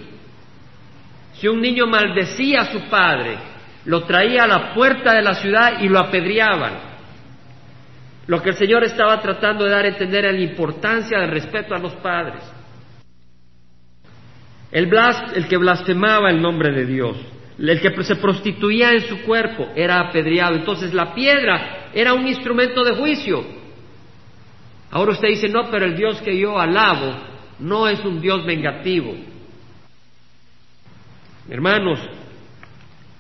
[1.35, 3.37] Si un niño maldecía a su padre,
[3.85, 6.96] lo traía a la puerta de la ciudad y lo apedreaban.
[8.27, 11.75] Lo que el Señor estaba tratando de dar a entender era la importancia del respeto
[11.75, 12.43] a los padres.
[14.73, 14.93] El,
[15.35, 17.17] el que blasfemaba el nombre de Dios,
[17.59, 20.57] el que se prostituía en su cuerpo, era apedreado.
[20.57, 23.45] Entonces la piedra era un instrumento de juicio.
[24.91, 27.17] Ahora usted dice, no, pero el Dios que yo alabo
[27.61, 29.15] no es un Dios vengativo.
[31.49, 32.01] Hermanos,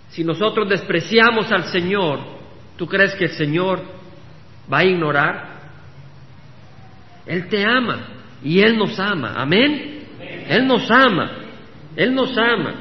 [0.08, 2.18] si nosotros despreciamos al Señor,
[2.76, 3.95] ¿tú crees que el Señor
[4.72, 5.56] va a ignorar?
[7.26, 8.08] Él te ama
[8.42, 9.34] y Él nos ama.
[9.36, 10.04] Amén.
[10.48, 11.30] Él nos ama.
[11.96, 12.74] Él nos ama.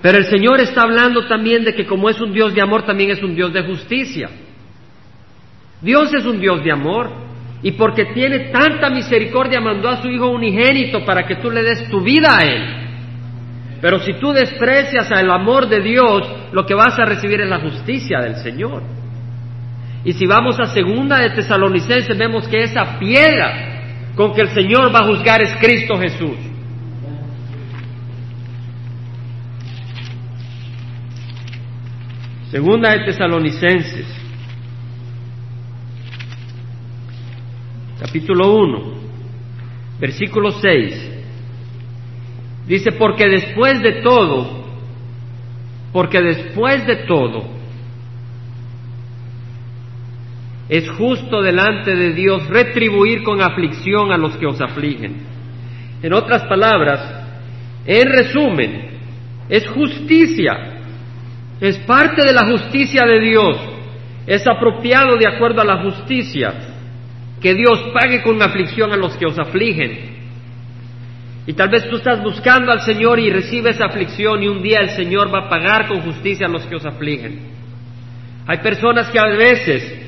[0.00, 3.10] Pero el Señor está hablando también de que como es un Dios de amor, también
[3.10, 4.28] es un Dios de justicia.
[5.80, 7.10] Dios es un Dios de amor
[7.62, 11.88] y porque tiene tanta misericordia mandó a su Hijo unigénito para que tú le des
[11.88, 12.81] tu vida a Él.
[13.82, 17.60] Pero si tú desprecias el amor de Dios, lo que vas a recibir es la
[17.60, 18.84] justicia del Señor.
[20.04, 24.94] Y si vamos a segunda de Tesalonicenses, vemos que esa piedra con que el Señor
[24.94, 26.36] va a juzgar es Cristo Jesús.
[32.52, 34.22] Segunda de Tesalonicenses.
[37.98, 38.94] capítulo 1,
[40.00, 41.11] versículo 6.
[42.66, 44.64] Dice, porque después de todo,
[45.92, 47.44] porque después de todo,
[50.68, 55.16] es justo delante de Dios retribuir con aflicción a los que os afligen.
[56.02, 57.26] En otras palabras,
[57.84, 58.90] en resumen,
[59.48, 60.80] es justicia,
[61.60, 63.58] es parte de la justicia de Dios,
[64.26, 66.54] es apropiado de acuerdo a la justicia
[67.40, 70.21] que Dios pague con aflicción a los que os afligen.
[71.46, 74.90] Y tal vez tú estás buscando al Señor y recibes aflicción y un día el
[74.90, 77.40] Señor va a pagar con justicia a los que os afligen.
[78.46, 80.00] Hay personas que a veces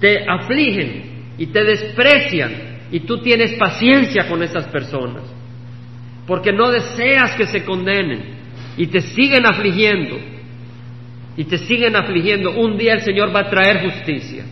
[0.00, 2.52] te afligen y te desprecian
[2.90, 5.22] y tú tienes paciencia con esas personas
[6.26, 8.22] porque no deseas que se condenen
[8.76, 10.16] y te siguen afligiendo
[11.36, 12.52] y te siguen afligiendo.
[12.52, 14.44] Un día el Señor va a traer justicia.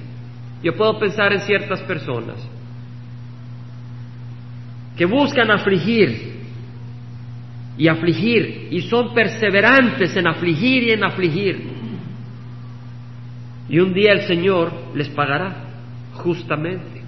[0.62, 2.36] Yo puedo pensar en ciertas personas
[4.96, 6.32] que buscan afligir
[7.78, 11.62] y afligir y son perseverantes en afligir y en afligir.
[13.68, 15.64] Y un día el Señor les pagará
[16.14, 17.02] justamente.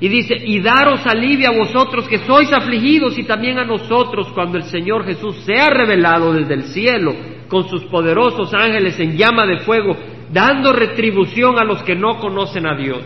[0.00, 4.56] Y dice, y daros alivio a vosotros que sois afligidos y también a nosotros cuando
[4.56, 7.14] el Señor Jesús sea revelado desde el cielo
[7.48, 9.96] con sus poderosos ángeles en llama de fuego
[10.32, 13.02] dando retribución a los que no conocen a Dios.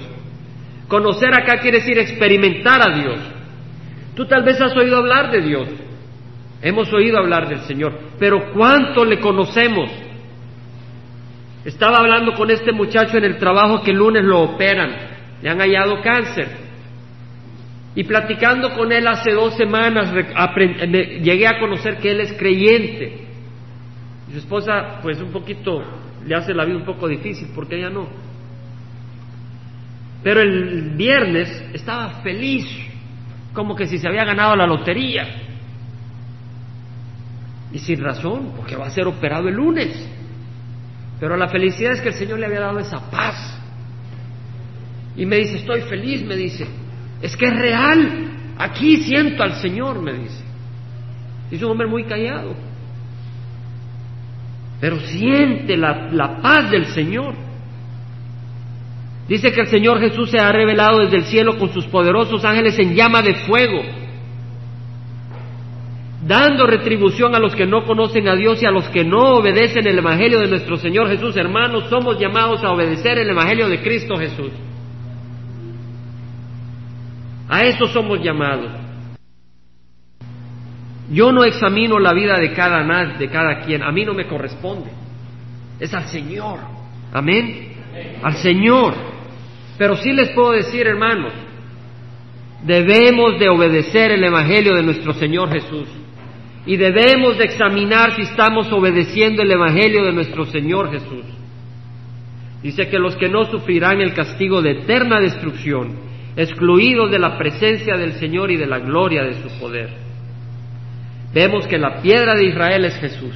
[0.89, 3.19] Conocer acá quiere decir experimentar a Dios.
[4.15, 5.69] Tú tal vez has oído hablar de Dios,
[6.61, 9.91] hemos oído hablar del Señor, pero ¿cuánto le conocemos?
[11.65, 14.91] Estaba hablando con este muchacho en el trabajo que el lunes lo operan,
[15.41, 16.49] le han hallado cáncer.
[17.95, 20.13] Y platicando con él hace dos semanas,
[21.23, 23.27] llegué a conocer que él es creyente.
[24.31, 25.83] su esposa, pues un poquito
[26.27, 28.09] le hace la vida un poco difícil, porque ella no.
[30.23, 32.67] Pero el viernes estaba feliz,
[33.53, 35.27] como que si se había ganado la lotería.
[37.73, 40.09] Y sin razón, porque va a ser operado el lunes.
[41.19, 43.59] Pero la felicidad es que el Señor le había dado esa paz.
[45.17, 46.67] Y me dice, estoy feliz, me dice.
[47.21, 48.31] Es que es real.
[48.59, 50.45] Aquí siento al Señor, me dice.
[51.51, 52.55] Es un hombre muy callado
[54.83, 57.37] pero siente la, paz del Señor.
[59.29, 62.79] Dice que el Señor Jesús se ha revelado desde el cielo con sus poderosos ángeles
[62.79, 63.81] en llama de fuego,
[66.27, 69.87] dando retribución a los que no conocen a Dios y a los que no obedecen
[69.87, 71.37] el Evangelio de nuestro Señor Jesús.
[71.37, 74.51] Hermanos, somos llamados a obedecer el Evangelio de Cristo Jesús.
[77.49, 78.73] A eso somos llamados.
[81.11, 82.83] Yo no examino la vida de cada,
[83.19, 84.91] de cada quien, a mí no me corresponde.
[85.79, 86.61] Es al Señor.
[87.13, 87.73] Amén.
[88.23, 89.12] Al Señor.
[89.79, 91.33] Pero sí les puedo decir, hermanos,
[92.65, 95.89] debemos de obedecer el Evangelio de nuestro Señor Jesús.
[96.65, 101.25] Y debemos de examinar si estamos obedeciendo el Evangelio de nuestro Señor Jesús.
[102.63, 105.99] Dice que los que no sufrirán el castigo de eterna destrucción,
[106.37, 109.91] excluidos de la presencia del Señor y de la gloria de su poder.
[111.35, 113.35] Vemos que la piedra de Israel es Jesús.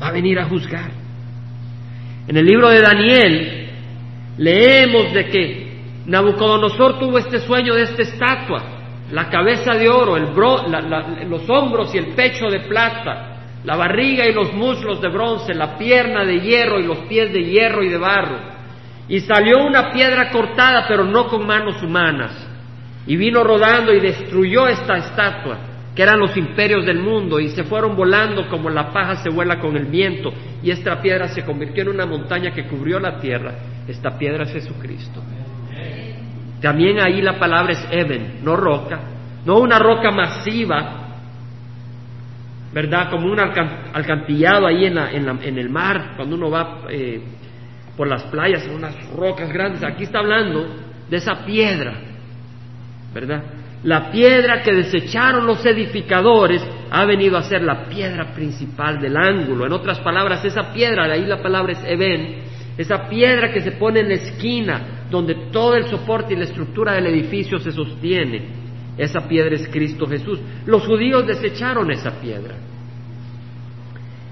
[0.00, 0.90] Va a venir a juzgar.
[2.28, 3.57] En el libro de Daniel
[4.38, 5.68] leemos de que
[6.06, 8.62] Nabucodonosor tuvo este sueño de esta estatua,
[9.12, 10.32] la cabeza de oro, el
[11.28, 15.76] los hombros y el pecho de plata, la barriga y los muslos de bronce, la
[15.76, 18.38] pierna de hierro y los pies de hierro y de barro.
[19.08, 22.46] Y salió una piedra cortada, pero no con manos humanas.
[23.06, 25.58] Y vino rodando y destruyó esta estatua,
[25.98, 29.58] que eran los imperios del mundo, y se fueron volando como la paja se vuela
[29.58, 30.32] con el viento.
[30.62, 33.54] Y esta piedra se convirtió en una montaña que cubrió la tierra.
[33.88, 35.20] Esta piedra es Jesucristo.
[36.62, 39.00] También ahí la palabra es Eben, no roca,
[39.44, 41.16] no una roca masiva,
[42.72, 43.10] ¿verdad?
[43.10, 47.20] Como un alcantillado ahí en, en, el mar, cuando uno va eh,
[47.96, 49.82] por las playas, en unas rocas grandes.
[49.82, 50.64] Aquí está hablando
[51.10, 51.94] de esa piedra,
[53.12, 53.42] ¿verdad?
[53.84, 59.66] La piedra que desecharon los edificadores ha venido a ser la piedra principal del ángulo.
[59.66, 62.38] En otras palabras, esa piedra, de ahí la palabra es Eben,
[62.76, 66.94] esa piedra que se pone en la esquina, donde todo el soporte y la estructura
[66.94, 68.48] del edificio se sostiene.
[68.96, 70.40] Esa piedra es Cristo Jesús.
[70.66, 72.56] Los judíos desecharon esa piedra.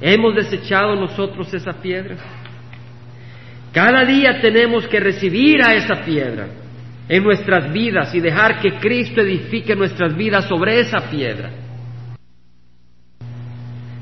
[0.00, 2.16] ¿Hemos desechado nosotros esa piedra?
[3.72, 6.46] Cada día tenemos que recibir a esa piedra
[7.08, 11.50] en nuestras vidas y dejar que Cristo edifique nuestras vidas sobre esa piedra.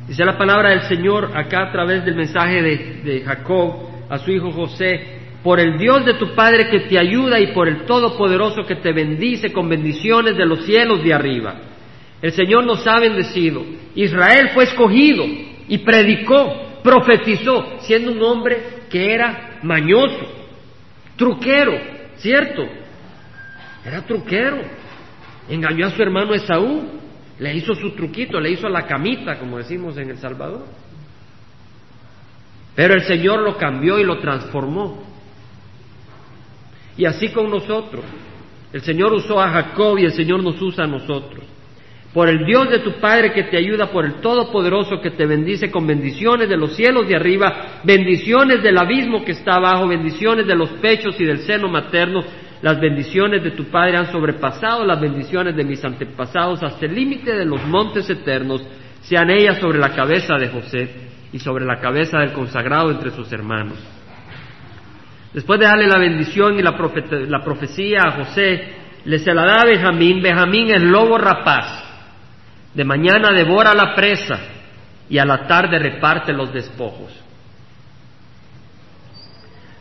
[0.08, 4.52] Dice la palabra del Señor acá a través del mensaje de, Jacob a su hijo
[4.52, 8.76] José, por el Dios de tu Padre que te ayuda y por el Todopoderoso que
[8.76, 11.56] te bendice con bendiciones de los cielos de arriba.
[12.22, 13.62] El Señor nos ha bendecido.
[13.94, 15.24] Israel fue escogido
[15.68, 18.58] y predicó, profetizó, siendo un hombre
[18.90, 20.26] que era mañoso,
[21.16, 21.78] truquero,
[22.16, 22.66] ¿cierto?
[23.84, 24.62] Era truquero.
[25.48, 26.82] Engañó a su hermano Esaú,
[27.38, 30.64] le hizo su truquito, le hizo la camita, como decimos en El Salvador.
[32.74, 35.04] Pero el Señor lo cambió y lo transformó.
[36.96, 38.04] Y así con nosotros.
[38.72, 41.44] El Señor usó a Jacob y el Señor nos usa a nosotros.
[42.12, 45.70] Por el Dios de tu Padre que te ayuda, por el Todopoderoso que te bendice
[45.70, 50.54] con bendiciones de los cielos de arriba, bendiciones del abismo que está abajo, bendiciones de
[50.54, 52.22] los pechos y del seno materno.
[52.62, 57.34] Las bendiciones de tu Padre han sobrepasado las bendiciones de mis antepasados hasta el límite
[57.34, 58.62] de los montes eternos,
[59.02, 60.90] sean ellas sobre la cabeza de José
[61.32, 63.78] y sobre la cabeza del consagrado entre sus hermanos.
[65.34, 66.76] Después de darle la bendición y la,
[67.44, 68.72] profecía a José,
[69.04, 70.22] le se la da a Benjamín.
[70.22, 71.82] Benjamín es lobo rapaz.
[72.72, 74.38] De mañana devora la presa
[75.08, 77.23] y a la tarde reparte los despojos.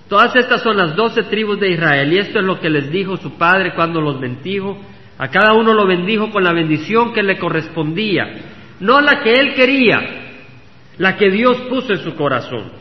[0.10, 3.18] Todas estas son las doce tribus de Israel y esto es lo que les dijo
[3.18, 4.78] su padre cuando los bendijo.
[5.18, 8.26] A cada uno lo bendijo con la bendición que le correspondía,
[8.80, 10.02] no la que él quería,
[10.98, 12.72] la que Dios puso en su corazón.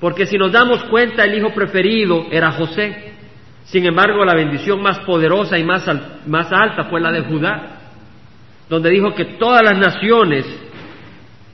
[0.00, 3.14] Porque si nos damos cuenta, el hijo preferido era José.
[3.64, 5.84] Sin embargo, la bendición más poderosa y más,
[6.26, 7.80] más alta fue la de Judá,
[8.68, 10.46] donde dijo que todas las naciones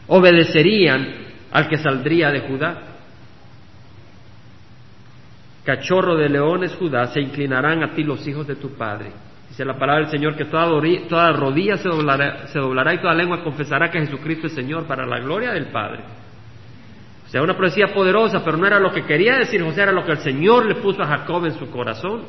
[0.09, 2.92] obedecerían al que saldría de Judá.
[5.65, 9.13] Cachorro de leones, Judá, se inclinarán a ti los hijos de tu padre.
[9.49, 14.01] Dice la palabra del Señor que toda, rodilla se doblará, y toda lengua confesará que
[14.01, 16.03] Jesucristo es Señor para la gloria del Padre
[17.33, 20.13] sea, una profecía poderosa, pero no era lo que quería decir José, era lo que
[20.13, 22.25] el Señor le puso a Jacob en su corazón.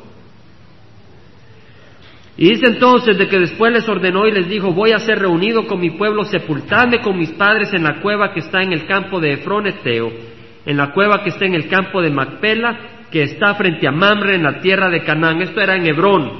[2.38, 5.66] Y dice entonces de que después les ordenó y les dijo, voy a ser reunido
[5.66, 9.20] con mi pueblo, sepultadme con mis padres en la cueva que está en el campo
[9.20, 10.10] de Efrón Eteo,
[10.64, 14.34] en la cueva que está en el campo de Macpela, que está frente a Mamre
[14.34, 15.40] en la tierra de Canaán.
[15.40, 16.32] Esto era en Hebrón,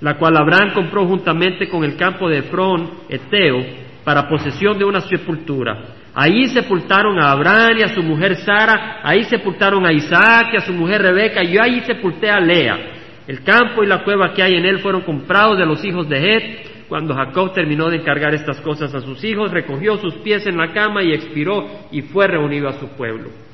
[0.00, 3.56] la cual Abraham compró juntamente con el campo de Efrón Eteo
[4.04, 5.96] para posesión de una sepultura.
[6.14, 10.60] Ahí sepultaron a Abraham y a su mujer Sara, ahí sepultaron a Isaac y a
[10.60, 12.78] su mujer Rebeca, y yo ahí sepulté a Lea.
[13.26, 16.18] El campo y la cueva que hay en él fueron comprados de los hijos de
[16.18, 16.86] Het.
[16.88, 20.72] Cuando Jacob terminó de encargar estas cosas a sus hijos, recogió sus pies en la
[20.72, 23.47] cama y expiró y fue reunido a su pueblo.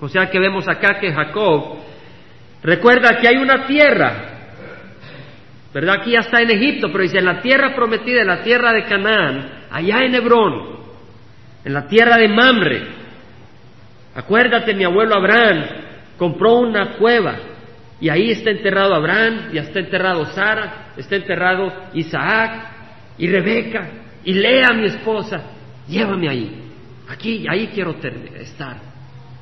[0.00, 1.78] O sea que vemos acá que Jacob
[2.62, 4.12] recuerda que hay una tierra,
[5.72, 5.96] ¿verdad?
[6.00, 8.84] Aquí ya está en Egipto, pero dice, en la tierra prometida, en la tierra de
[8.84, 10.80] Canaán, allá en Hebrón,
[11.64, 12.82] en la tierra de Mamre.
[14.14, 15.64] Acuérdate, mi abuelo Abraham
[16.16, 17.36] compró una cueva
[18.00, 22.68] y ahí está enterrado Abraham, y está enterrado Sara, está enterrado Isaac
[23.18, 23.90] y Rebeca,
[24.24, 25.42] y Lea, mi esposa,
[25.86, 26.62] llévame ahí,
[27.10, 27.94] aquí, ahí quiero
[28.38, 28.89] estar.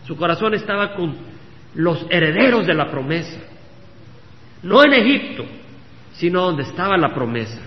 [0.08, 1.14] Su corazón estaba con
[1.74, 3.38] los herederos de la promesa,
[4.62, 5.44] no en Egipto,
[6.12, 7.60] sino donde estaba la promesa.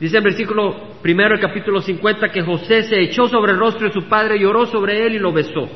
[0.00, 3.92] Dice el versículo primero del capítulo 50 que José se echó sobre el rostro de
[3.92, 5.68] su padre, lloró sobre él y lo besó.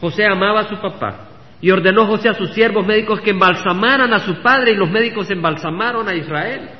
[0.00, 1.28] José amaba a su papá
[1.60, 5.30] y ordenó José a sus siervos médicos que embalsamaran a su padre y los médicos
[5.30, 6.70] embalsamaron a Israel.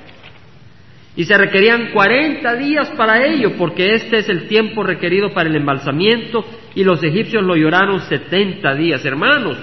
[1.14, 5.56] Y se requerían cuarenta días para ello, porque este es el tiempo requerido para el
[5.56, 6.44] embalsamiento,
[6.74, 9.04] y los egipcios lo lloraron setenta días.
[9.04, 9.58] Hermanos,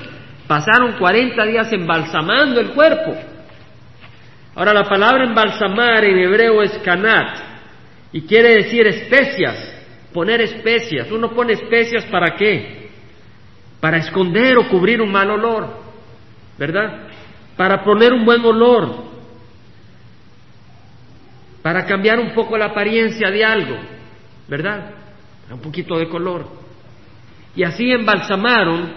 [0.47, 3.15] pasaron cuarenta días embalsamando el cuerpo.
[4.55, 7.39] Ahora la palabra embalsamar en hebreo es kanat,
[8.11, 9.75] y quiere decir especias,
[10.13, 11.11] poner especias.
[11.11, 12.79] Uno pone especias para qué?
[13.79, 15.67] para esconder o cubrir un mal olor,
[16.57, 17.07] ¿verdad?
[17.55, 19.08] Para poner un buen olor,
[21.61, 23.77] para cambiar un poco la apariencia de algo,
[24.47, 24.91] ¿verdad?
[25.51, 26.47] Un poquito de color.
[27.55, 28.93] Y así embalsamaron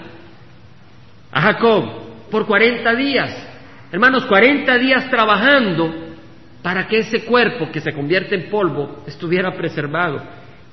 [1.30, 1.84] a Jacob
[2.30, 3.48] por 40 días.
[3.90, 6.14] Hermanos, 40 días trabajando
[6.62, 10.22] para que ese cuerpo que se convierte en polvo estuviera preservado.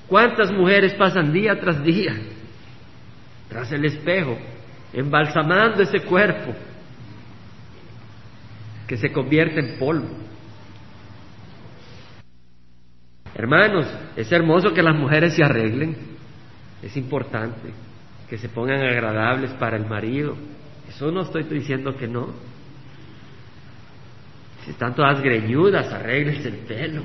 [0.07, 2.15] ¿Cuántas mujeres pasan día tras día
[3.49, 4.37] tras el espejo,
[4.93, 6.53] embalsamando ese cuerpo
[8.87, 10.07] que se convierte en polvo.
[13.35, 15.95] Hermanos, es hermoso que las mujeres se arreglen,
[16.81, 17.71] es importante
[18.29, 20.35] que se pongan agradables para el marido.
[20.87, 22.27] Eso no estoy diciendo que no.
[24.63, 27.03] Si están todas greñudas, arreglense el pelo.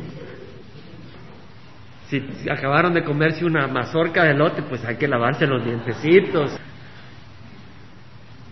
[2.09, 6.57] Si acabaron de comerse una mazorca de lote, pues hay que lavarse los dientecitos.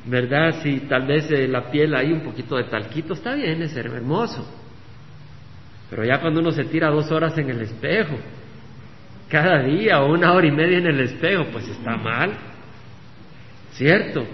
[0.05, 0.63] ¿Verdad?
[0.63, 4.62] Si tal vez eh, la piel hay un poquito de talquito, está bien, es hermoso.
[5.93, 8.17] Pero ya cuando uno se tira dos horas en el espejo,
[9.29, 12.33] cada día o una hora y media en el espejo, pues está mal.
[13.73, 14.27] ¿Cierto?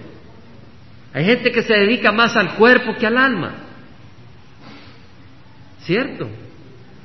[1.13, 3.55] Hay gente que se dedica más al cuerpo que al alma.
[5.81, 6.29] ¿Cierto?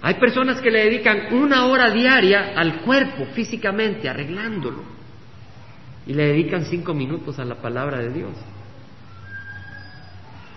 [0.00, 4.84] Hay personas que le dedican una hora diaria al cuerpo físicamente, arreglándolo,
[6.07, 8.34] y le dedican cinco minutos a la palabra de Dios.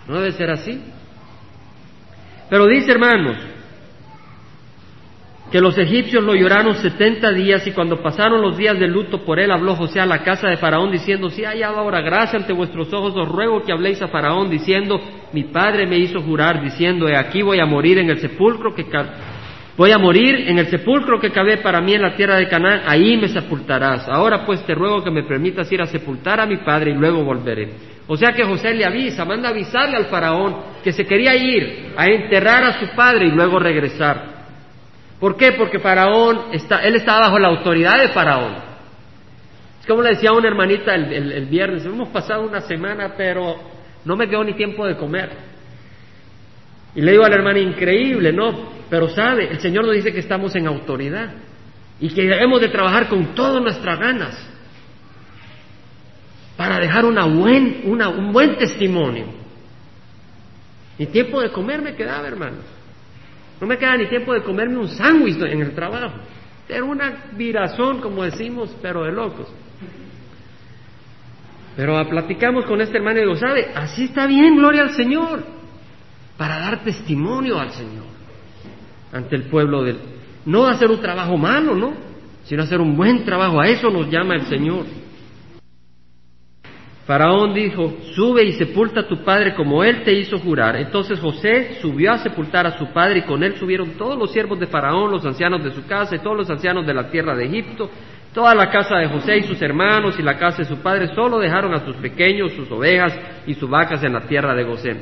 [0.06, 0.80] No debe ser así.
[2.48, 3.57] Pero dice, hermanos,
[5.50, 9.40] que los egipcios lo lloraron setenta días y cuando pasaron los días de luto por
[9.40, 12.92] él habló José a la casa de Faraón diciendo, si hay ahora gracia ante vuestros
[12.92, 15.00] ojos, os ruego que habléis a Faraón diciendo,
[15.32, 18.86] mi padre me hizo jurar diciendo, he aquí voy a morir en el sepulcro que
[19.78, 22.82] Voy a morir en el sepulcro que cabe para mí en la tierra de Canaán,
[22.84, 24.08] ahí me sepultarás.
[24.08, 27.22] Ahora pues te ruego que me permitas ir a sepultar a mi padre y luego
[27.22, 27.70] volveré.
[28.08, 32.06] O sea que José le avisa, manda avisarle al faraón que se quería ir a
[32.06, 34.27] enterrar a su padre y luego regresar.
[35.20, 35.52] ¿Por qué?
[35.52, 38.54] Porque faraón está, él estaba bajo la autoridad de faraón.
[39.80, 43.56] Es como le decía a una hermanita el, el viernes, hemos pasado una semana, pero
[44.04, 45.30] no me quedó ni tiempo de comer.
[46.94, 48.70] Y le digo a la hermana, increíble, ¿no?
[48.88, 51.30] Pero sabe, el Señor nos dice que estamos en autoridad
[52.00, 54.48] y que debemos de trabajar con todas nuestras ganas
[56.56, 59.26] para dejar una buen, un buen testimonio.
[60.98, 62.64] Ni tiempo de comer me quedaba, hermanos.
[63.60, 66.18] No me queda ni tiempo de comerme un sándwich en el trabajo.
[66.68, 69.48] Era una virazón, como decimos, pero de locos.
[71.76, 73.70] Pero platicamos con este hermano y digo, ¿sabe?
[73.74, 75.44] Así está bien, gloria al Señor,
[76.36, 78.04] para dar testimonio al Señor
[79.12, 79.98] ante el pueblo del...
[80.44, 81.92] No hacer un trabajo malo, ¿no?
[82.44, 83.60] Sino hacer un buen trabajo.
[83.60, 84.86] A eso nos llama el Señor.
[87.08, 90.76] Faraón dijo, sube y sepulta a tu padre como él te hizo jurar.
[90.76, 94.60] Entonces José subió a sepultar a su padre y con él subieron todos los siervos
[94.60, 97.46] de Faraón, los ancianos de su casa y todos los ancianos de la tierra de
[97.46, 97.88] Egipto,
[98.34, 101.38] toda la casa de José y sus hermanos y la casa de su padre, solo
[101.38, 104.98] dejaron a sus pequeños, sus ovejas y sus vacas en la tierra de Gosén.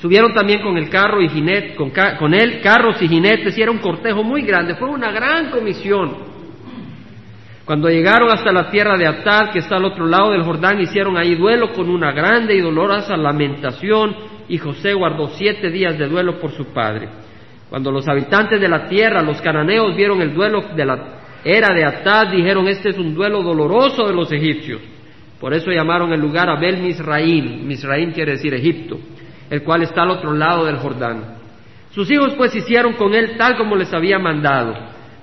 [0.00, 3.78] Subieron también con el carro y jinete, con, él carros y jinetes y era un
[3.78, 6.27] cortejo muy grande, fue una gran comisión.
[7.68, 11.18] Cuando llegaron hasta la tierra de Atad, que está al otro lado del Jordán, hicieron
[11.18, 14.16] ahí duelo con una grande y dolorosa lamentación
[14.48, 17.10] y José guardó siete días de duelo por su padre.
[17.68, 21.84] Cuando los habitantes de la tierra, los cananeos, vieron el duelo de la era de
[21.84, 24.80] Atad, dijeron, este es un duelo doloroso de los egipcios.
[25.38, 27.66] Por eso llamaron el lugar Abel Misraim.
[27.66, 28.98] Misraim quiere decir Egipto
[29.50, 31.36] el cual está al otro lado del Jordán.
[31.90, 34.74] Sus hijos pues hicieron con él tal como les había mandado,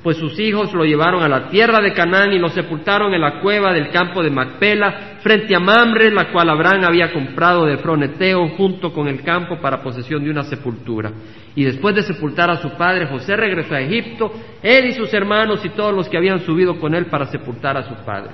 [0.06, 3.42] pues sus hijos lo llevaron a la tierra de Canaán y lo sepultaron en la
[3.42, 8.50] cueva del campo de Macpela, frente a Mamre, la cual Abraham había comprado de Froneteo
[8.50, 11.12] junto con el campo para posesión de una sepultura.
[11.56, 14.32] Y después de sepultar a su padre, José regresó a Egipto,
[14.62, 17.82] él y sus hermanos y todos los que habían subido con él para sepultar a
[17.90, 18.30] su padre.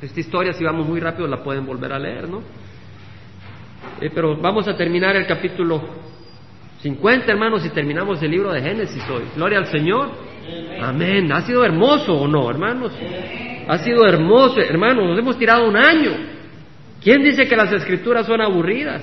[0.00, 2.42] Esta historia, si vamos muy rápido, la pueden volver a leer, ¿no?
[4.00, 5.82] Eh, pero vamos a terminar el capítulo
[6.80, 9.24] 50, hermanos, y terminamos el libro de Génesis hoy.
[9.34, 10.30] Gloria al Señor.
[10.80, 11.30] Amén.
[11.32, 12.92] ¿Ha sido hermoso o no, hermanos?
[13.68, 15.08] Ha sido hermoso, hermanos.
[15.08, 16.12] Nos hemos tirado un año.
[17.02, 19.02] ¿Quién dice que las escrituras son aburridas?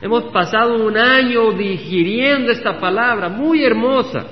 [0.00, 4.26] Hemos pasado un año digiriendo esta palabra, muy hermosa,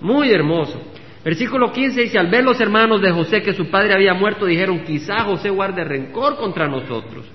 [0.00, 0.80] muy hermoso.
[1.24, 4.84] Versículo 15 dice, al ver los hermanos de José que su padre había muerto, dijeron,
[4.84, 7.26] quizá José guarde rencor contra nosotros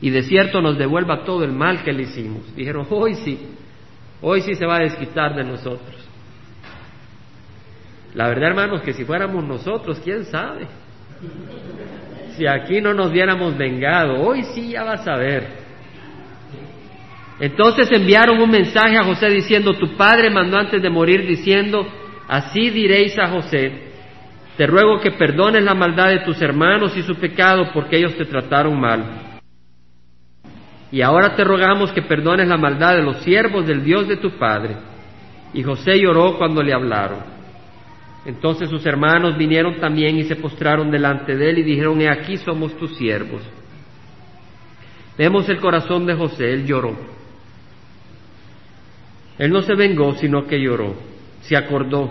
[0.00, 2.54] y de cierto nos devuelva todo el mal que le hicimos.
[2.54, 3.38] Dijeron, hoy sí,
[4.20, 6.05] hoy sí se va a desquitar de nosotros.
[8.16, 10.66] La verdad, hermanos, que si fuéramos nosotros, quién sabe.
[12.30, 15.46] Si aquí no nos hubiéramos vengado, hoy sí ya vas a ver.
[17.38, 21.86] Entonces enviaron un mensaje a José diciendo, tu padre mandó antes de morir diciendo,
[22.26, 23.70] así diréis a José,
[24.56, 28.24] te ruego que perdones la maldad de tus hermanos y su pecado porque ellos te
[28.24, 29.40] trataron mal.
[30.90, 34.38] Y ahora te rogamos que perdones la maldad de los siervos del Dios de tu
[34.38, 34.74] padre.
[35.52, 37.35] Y José lloró cuando le hablaron.
[38.26, 42.36] Entonces sus hermanos vinieron también y se postraron delante de él y dijeron, he aquí
[42.38, 43.40] somos tus siervos.
[45.16, 46.96] Vemos el corazón de José, él lloró.
[49.38, 50.96] Él no se vengó, sino que lloró,
[51.42, 52.10] se acordó,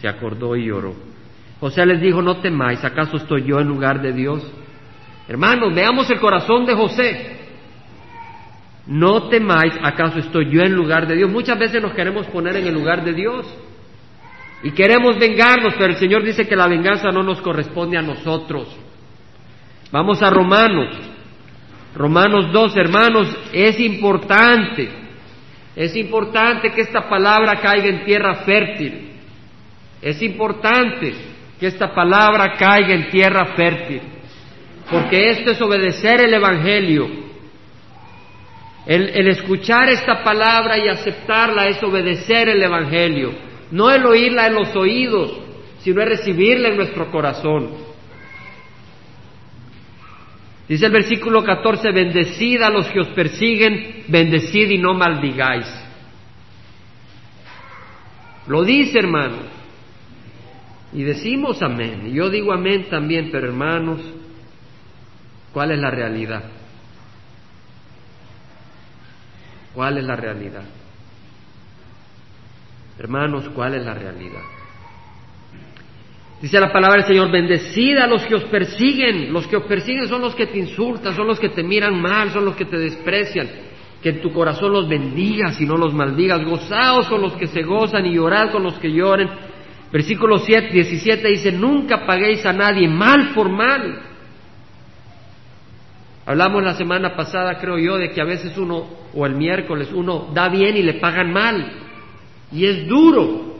[0.00, 0.94] se acordó y lloró.
[1.60, 4.50] José les dijo, no temáis, ¿acaso estoy yo en lugar de Dios?
[5.28, 7.36] Hermanos, veamos el corazón de José.
[8.86, 11.30] No temáis, ¿acaso estoy yo en lugar de Dios?
[11.30, 13.46] Muchas veces nos queremos poner en el lugar de Dios.
[14.62, 18.68] Y queremos vengarnos, pero el Señor dice que la venganza no nos corresponde a nosotros.
[19.92, 20.96] Vamos a Romanos.
[21.94, 24.90] Romanos 2, hermanos, es importante,
[25.74, 29.12] es importante que esta palabra caiga en tierra fértil.
[30.02, 31.14] Es importante
[31.58, 34.02] que esta palabra caiga en tierra fértil.
[34.90, 37.08] Porque esto es obedecer el Evangelio.
[38.84, 43.32] El, el escuchar esta palabra y aceptarla es obedecer el Evangelio.
[43.70, 45.38] No el oírla en los oídos,
[45.80, 47.70] sino el recibirla en nuestro corazón.
[50.68, 55.66] Dice el versículo 14, bendecid a los que os persiguen, bendecid y no maldigáis.
[58.48, 59.38] Lo dice, hermano.
[60.92, 62.06] Y decimos amén.
[62.06, 64.00] Y yo digo amén también, pero hermanos,
[65.52, 66.44] ¿cuál es la realidad?
[69.74, 70.64] ¿Cuál es la realidad?
[72.98, 74.42] Hermanos, ¿cuál es la realidad?
[76.40, 79.32] Dice la palabra del Señor, bendecida a los que os persiguen.
[79.32, 82.30] Los que os persiguen son los que te insultan, son los que te miran mal,
[82.30, 83.48] son los que te desprecian.
[84.02, 86.44] Que en tu corazón los bendigas y no los maldigas.
[86.44, 89.28] Gozaos con los que se gozan y llorad con los que lloren.
[89.90, 94.02] Versículo 7, 17 dice, nunca paguéis a nadie mal por mal.
[96.26, 98.84] Hablamos la semana pasada, creo yo, de que a veces uno,
[99.14, 101.85] o el miércoles, uno da bien y le pagan mal.
[102.52, 103.56] Y es duro.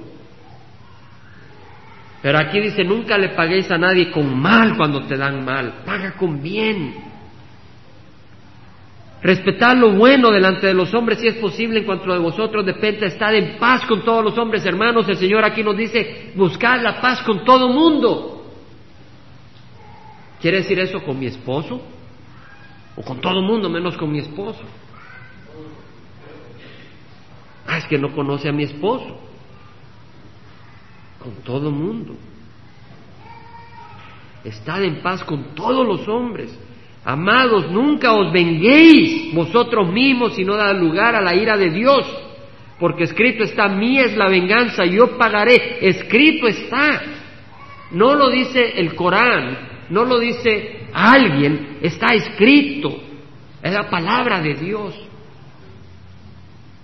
[2.22, 6.16] Pero aquí dice, nunca le paguéis a nadie con mal cuando te dan mal, paga
[6.16, 6.94] con bien.
[9.22, 13.06] Respetad lo bueno delante de los hombres si es posible en cuanto de vosotros depende,
[13.06, 15.08] estar en paz con todos los hombres, hermanos.
[15.08, 18.44] El Señor aquí nos dice, buscad la paz con todo mundo.
[20.40, 21.80] ¿Quiere decir eso con mi esposo?
[22.96, 24.62] ¿O con todo mundo menos con mi esposo?
[27.66, 29.20] Ah, es que no conoce a mi esposo.
[31.18, 32.14] Con todo mundo.
[34.44, 36.56] Estad en paz con todos los hombres.
[37.04, 42.04] Amados, nunca os venguéis vosotros mismos, sino da lugar a la ira de Dios.
[42.78, 45.78] Porque escrito está, mí es la venganza, yo pagaré.
[45.80, 47.02] Escrito está.
[47.92, 53.02] No lo dice el Corán, no lo dice alguien, está escrito.
[53.62, 55.05] Es la palabra de Dios.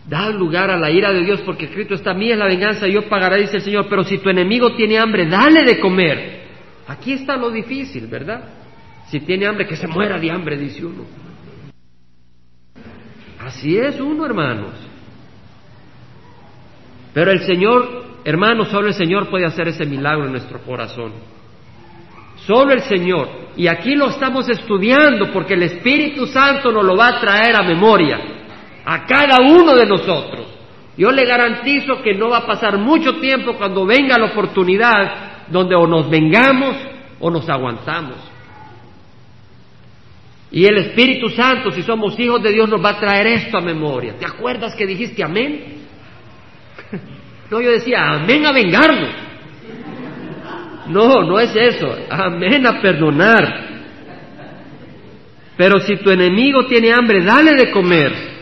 [0.07, 3.09] Da lugar a la ira de Dios porque escrito está, mí es la venganza, yo
[3.09, 6.43] pagaré, dice el Señor, pero si tu enemigo tiene hambre, dale de comer.
[6.89, 8.43] Aquí está lo difícil, ¿verdad?
[9.09, 11.05] Si tiene hambre, que se muera de hambre, dice uno.
[13.39, 14.75] Así es uno, hermanos.
[17.15, 21.13] Pero el Señor, hermanos, solo el Señor puede hacer ese milagro en nuestro corazón.
[22.47, 23.29] Solo el Señor.
[23.57, 27.63] Y aquí lo estamos estudiando porque el Espíritu Santo nos lo va a traer a
[27.63, 28.32] memoria
[28.85, 30.47] a cada uno de nosotros.
[30.97, 35.75] Yo le garantizo que no va a pasar mucho tiempo cuando venga la oportunidad donde
[35.75, 36.77] o nos vengamos
[37.19, 38.17] o nos aguantamos.
[40.51, 43.63] Y el Espíritu Santo, si somos hijos de Dios, nos va a traer esto a
[43.63, 44.17] memoria.
[44.19, 45.79] ¿Te acuerdas que dijiste amén?
[47.51, 49.11] No, yo decía amén a vengarnos.
[50.89, 51.95] No, no es eso.
[52.09, 53.73] Amén a perdonar.
[55.59, 58.33] Pero si tu enemigo tiene hambre, dale de comer.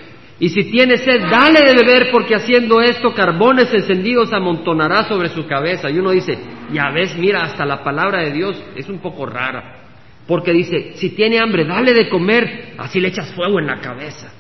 [0.41, 5.47] Y si tiene sed, dale de beber, porque haciendo esto, carbones encendidos amontonará sobre su
[5.47, 5.91] cabeza.
[5.91, 6.39] Y uno dice,
[6.73, 9.83] ya ves, mira, hasta la palabra de Dios es un poco rara.
[10.27, 14.33] Porque dice, si tiene hambre, dale de comer, así le echas fuego en la cabeza.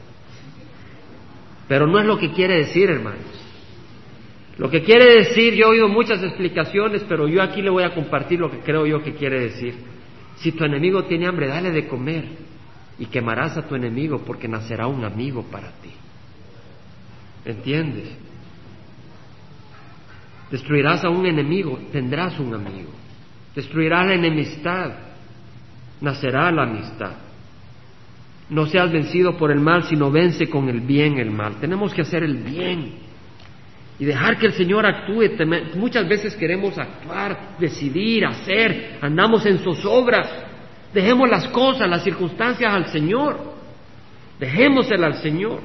[1.69, 3.21] Pero no es lo que quiere decir, hermanos.
[4.57, 7.95] Lo que quiere decir, yo he oído muchas explicaciones, pero yo aquí le voy a
[7.95, 9.75] compartir lo que creo yo que quiere decir.
[10.37, 12.50] Si tu enemigo tiene hambre, dale de comer
[13.01, 15.91] y quemarás a tu enemigo porque nacerá un amigo para ti.
[17.47, 18.11] ¿Entiendes?
[20.51, 22.91] Destruirás a un enemigo, tendrás un amigo.
[23.57, 24.93] Destruirás la enemistad,
[26.03, 27.13] nacerá la amistad.
[28.51, 31.57] No seas vencido por el mal, sino vence con el bien el mal.
[31.59, 32.97] Tenemos que hacer el bien
[33.99, 35.25] y dejar que el Señor actúe.
[35.75, 40.50] Muchas veces queremos actuar, decidir, hacer, andamos en zozobras
[40.93, 43.39] Dejemos las cosas, las circunstancias al Señor.
[44.39, 45.61] Dejémosela al Señor.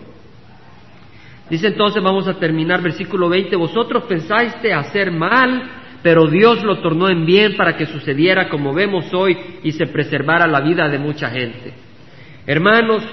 [1.49, 5.63] Dice entonces, vamos a terminar versículo 20, vosotros pensáis hacer mal,
[6.01, 10.47] pero Dios lo tornó en bien para que sucediera como vemos hoy y se preservara
[10.47, 11.73] la vida de mucha gente.
[12.47, 13.03] Hermanos,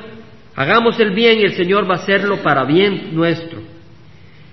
[0.54, 3.60] hagamos el bien y el Señor va a hacerlo para bien nuestro.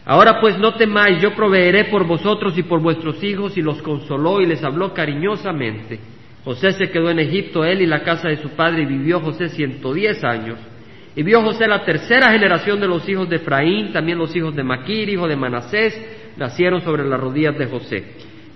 [0.05, 4.41] Ahora pues no temáis, yo proveeré por vosotros y por vuestros hijos y los consoló
[4.41, 5.99] y les habló cariñosamente.
[6.49, 9.49] José se quedó en Egipto, él y la casa de su padre, y vivió José
[9.49, 10.57] ciento diez años.
[11.15, 14.63] Y vio José la tercera generación de los hijos de Efraín, también los hijos de
[14.63, 18.03] Maquir, hijo de Manasés, nacieron sobre las rodillas de José.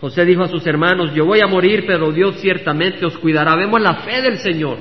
[0.01, 3.55] José dijo a sus hermanos, yo voy a morir, pero Dios ciertamente os cuidará.
[3.55, 4.79] Vemos la fe del Señor,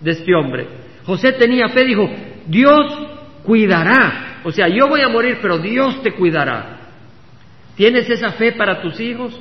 [0.00, 0.66] de este hombre.
[1.04, 2.08] José tenía fe, dijo,
[2.46, 2.86] Dios
[3.42, 4.40] cuidará.
[4.44, 6.78] O sea, yo voy a morir, pero Dios te cuidará.
[7.76, 9.38] ¿Tienes esa fe para tus hijos?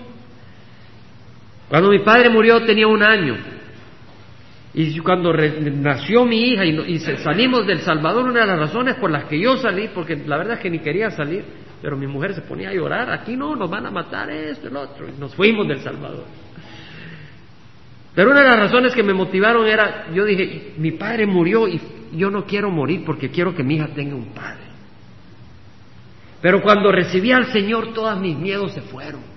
[1.70, 3.38] Cuando mi padre murió tenía un año.
[4.78, 9.24] Y cuando nació mi hija y, salimos del Salvador, una de las razones por las
[9.24, 11.46] que yo salí, porque la verdad es que ni quería salir,
[11.82, 14.76] pero mi mujer se ponía a llorar, aquí no, nos van a matar esto, el
[14.76, 16.26] otro, y nos fuimos del Salvador.
[18.14, 21.80] Pero una de las razones que me motivaron era, yo dije, mi padre murió y
[22.14, 24.66] yo no quiero morir porque quiero que mi hija tenga un padre.
[26.42, 29.35] Pero cuando recibí al Señor, todos mis miedos se fueron.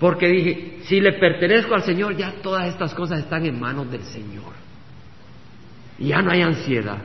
[0.00, 4.02] Porque dije, si le pertenezco al Señor, ya todas estas cosas están en manos del
[4.02, 4.54] Señor.
[5.98, 7.02] Y ya no hay ansiedad.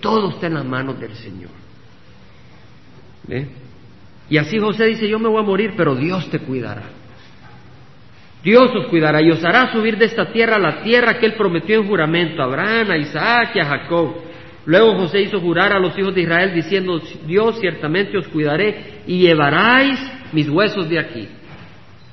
[0.00, 1.50] Todo está en las manos del Señor.
[4.30, 6.84] Y así José dice, yo me voy a morir, pero Dios te cuidará.
[8.42, 11.34] Dios os cuidará y os hará subir de esta tierra a la tierra que él
[11.34, 14.14] prometió en juramento a Abraham, a Isaac y a Jacob.
[14.64, 19.18] Luego José hizo jurar a los hijos de Israel diciendo, Dios ciertamente os cuidaré y
[19.18, 20.00] llevaráis
[20.32, 21.28] mis huesos de aquí.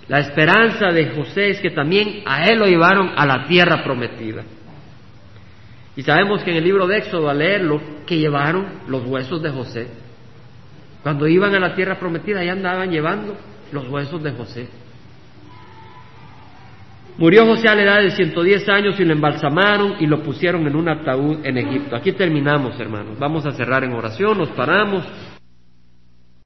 [0.09, 4.43] La esperanza de José es que también a él lo llevaron a la tierra prometida.
[5.95, 9.49] Y sabemos que en el libro de Éxodo, al leerlo, que llevaron los huesos de
[9.49, 9.87] José.
[11.03, 13.35] Cuando iban a la tierra prometida, ya andaban llevando
[13.71, 14.69] los huesos de José.
[17.17, 20.75] Murió José a la edad de 110 años y lo embalsamaron y lo pusieron en
[20.75, 21.95] un ataúd en Egipto.
[21.95, 23.17] Aquí terminamos, hermanos.
[23.17, 25.03] Vamos a cerrar en oración, nos paramos.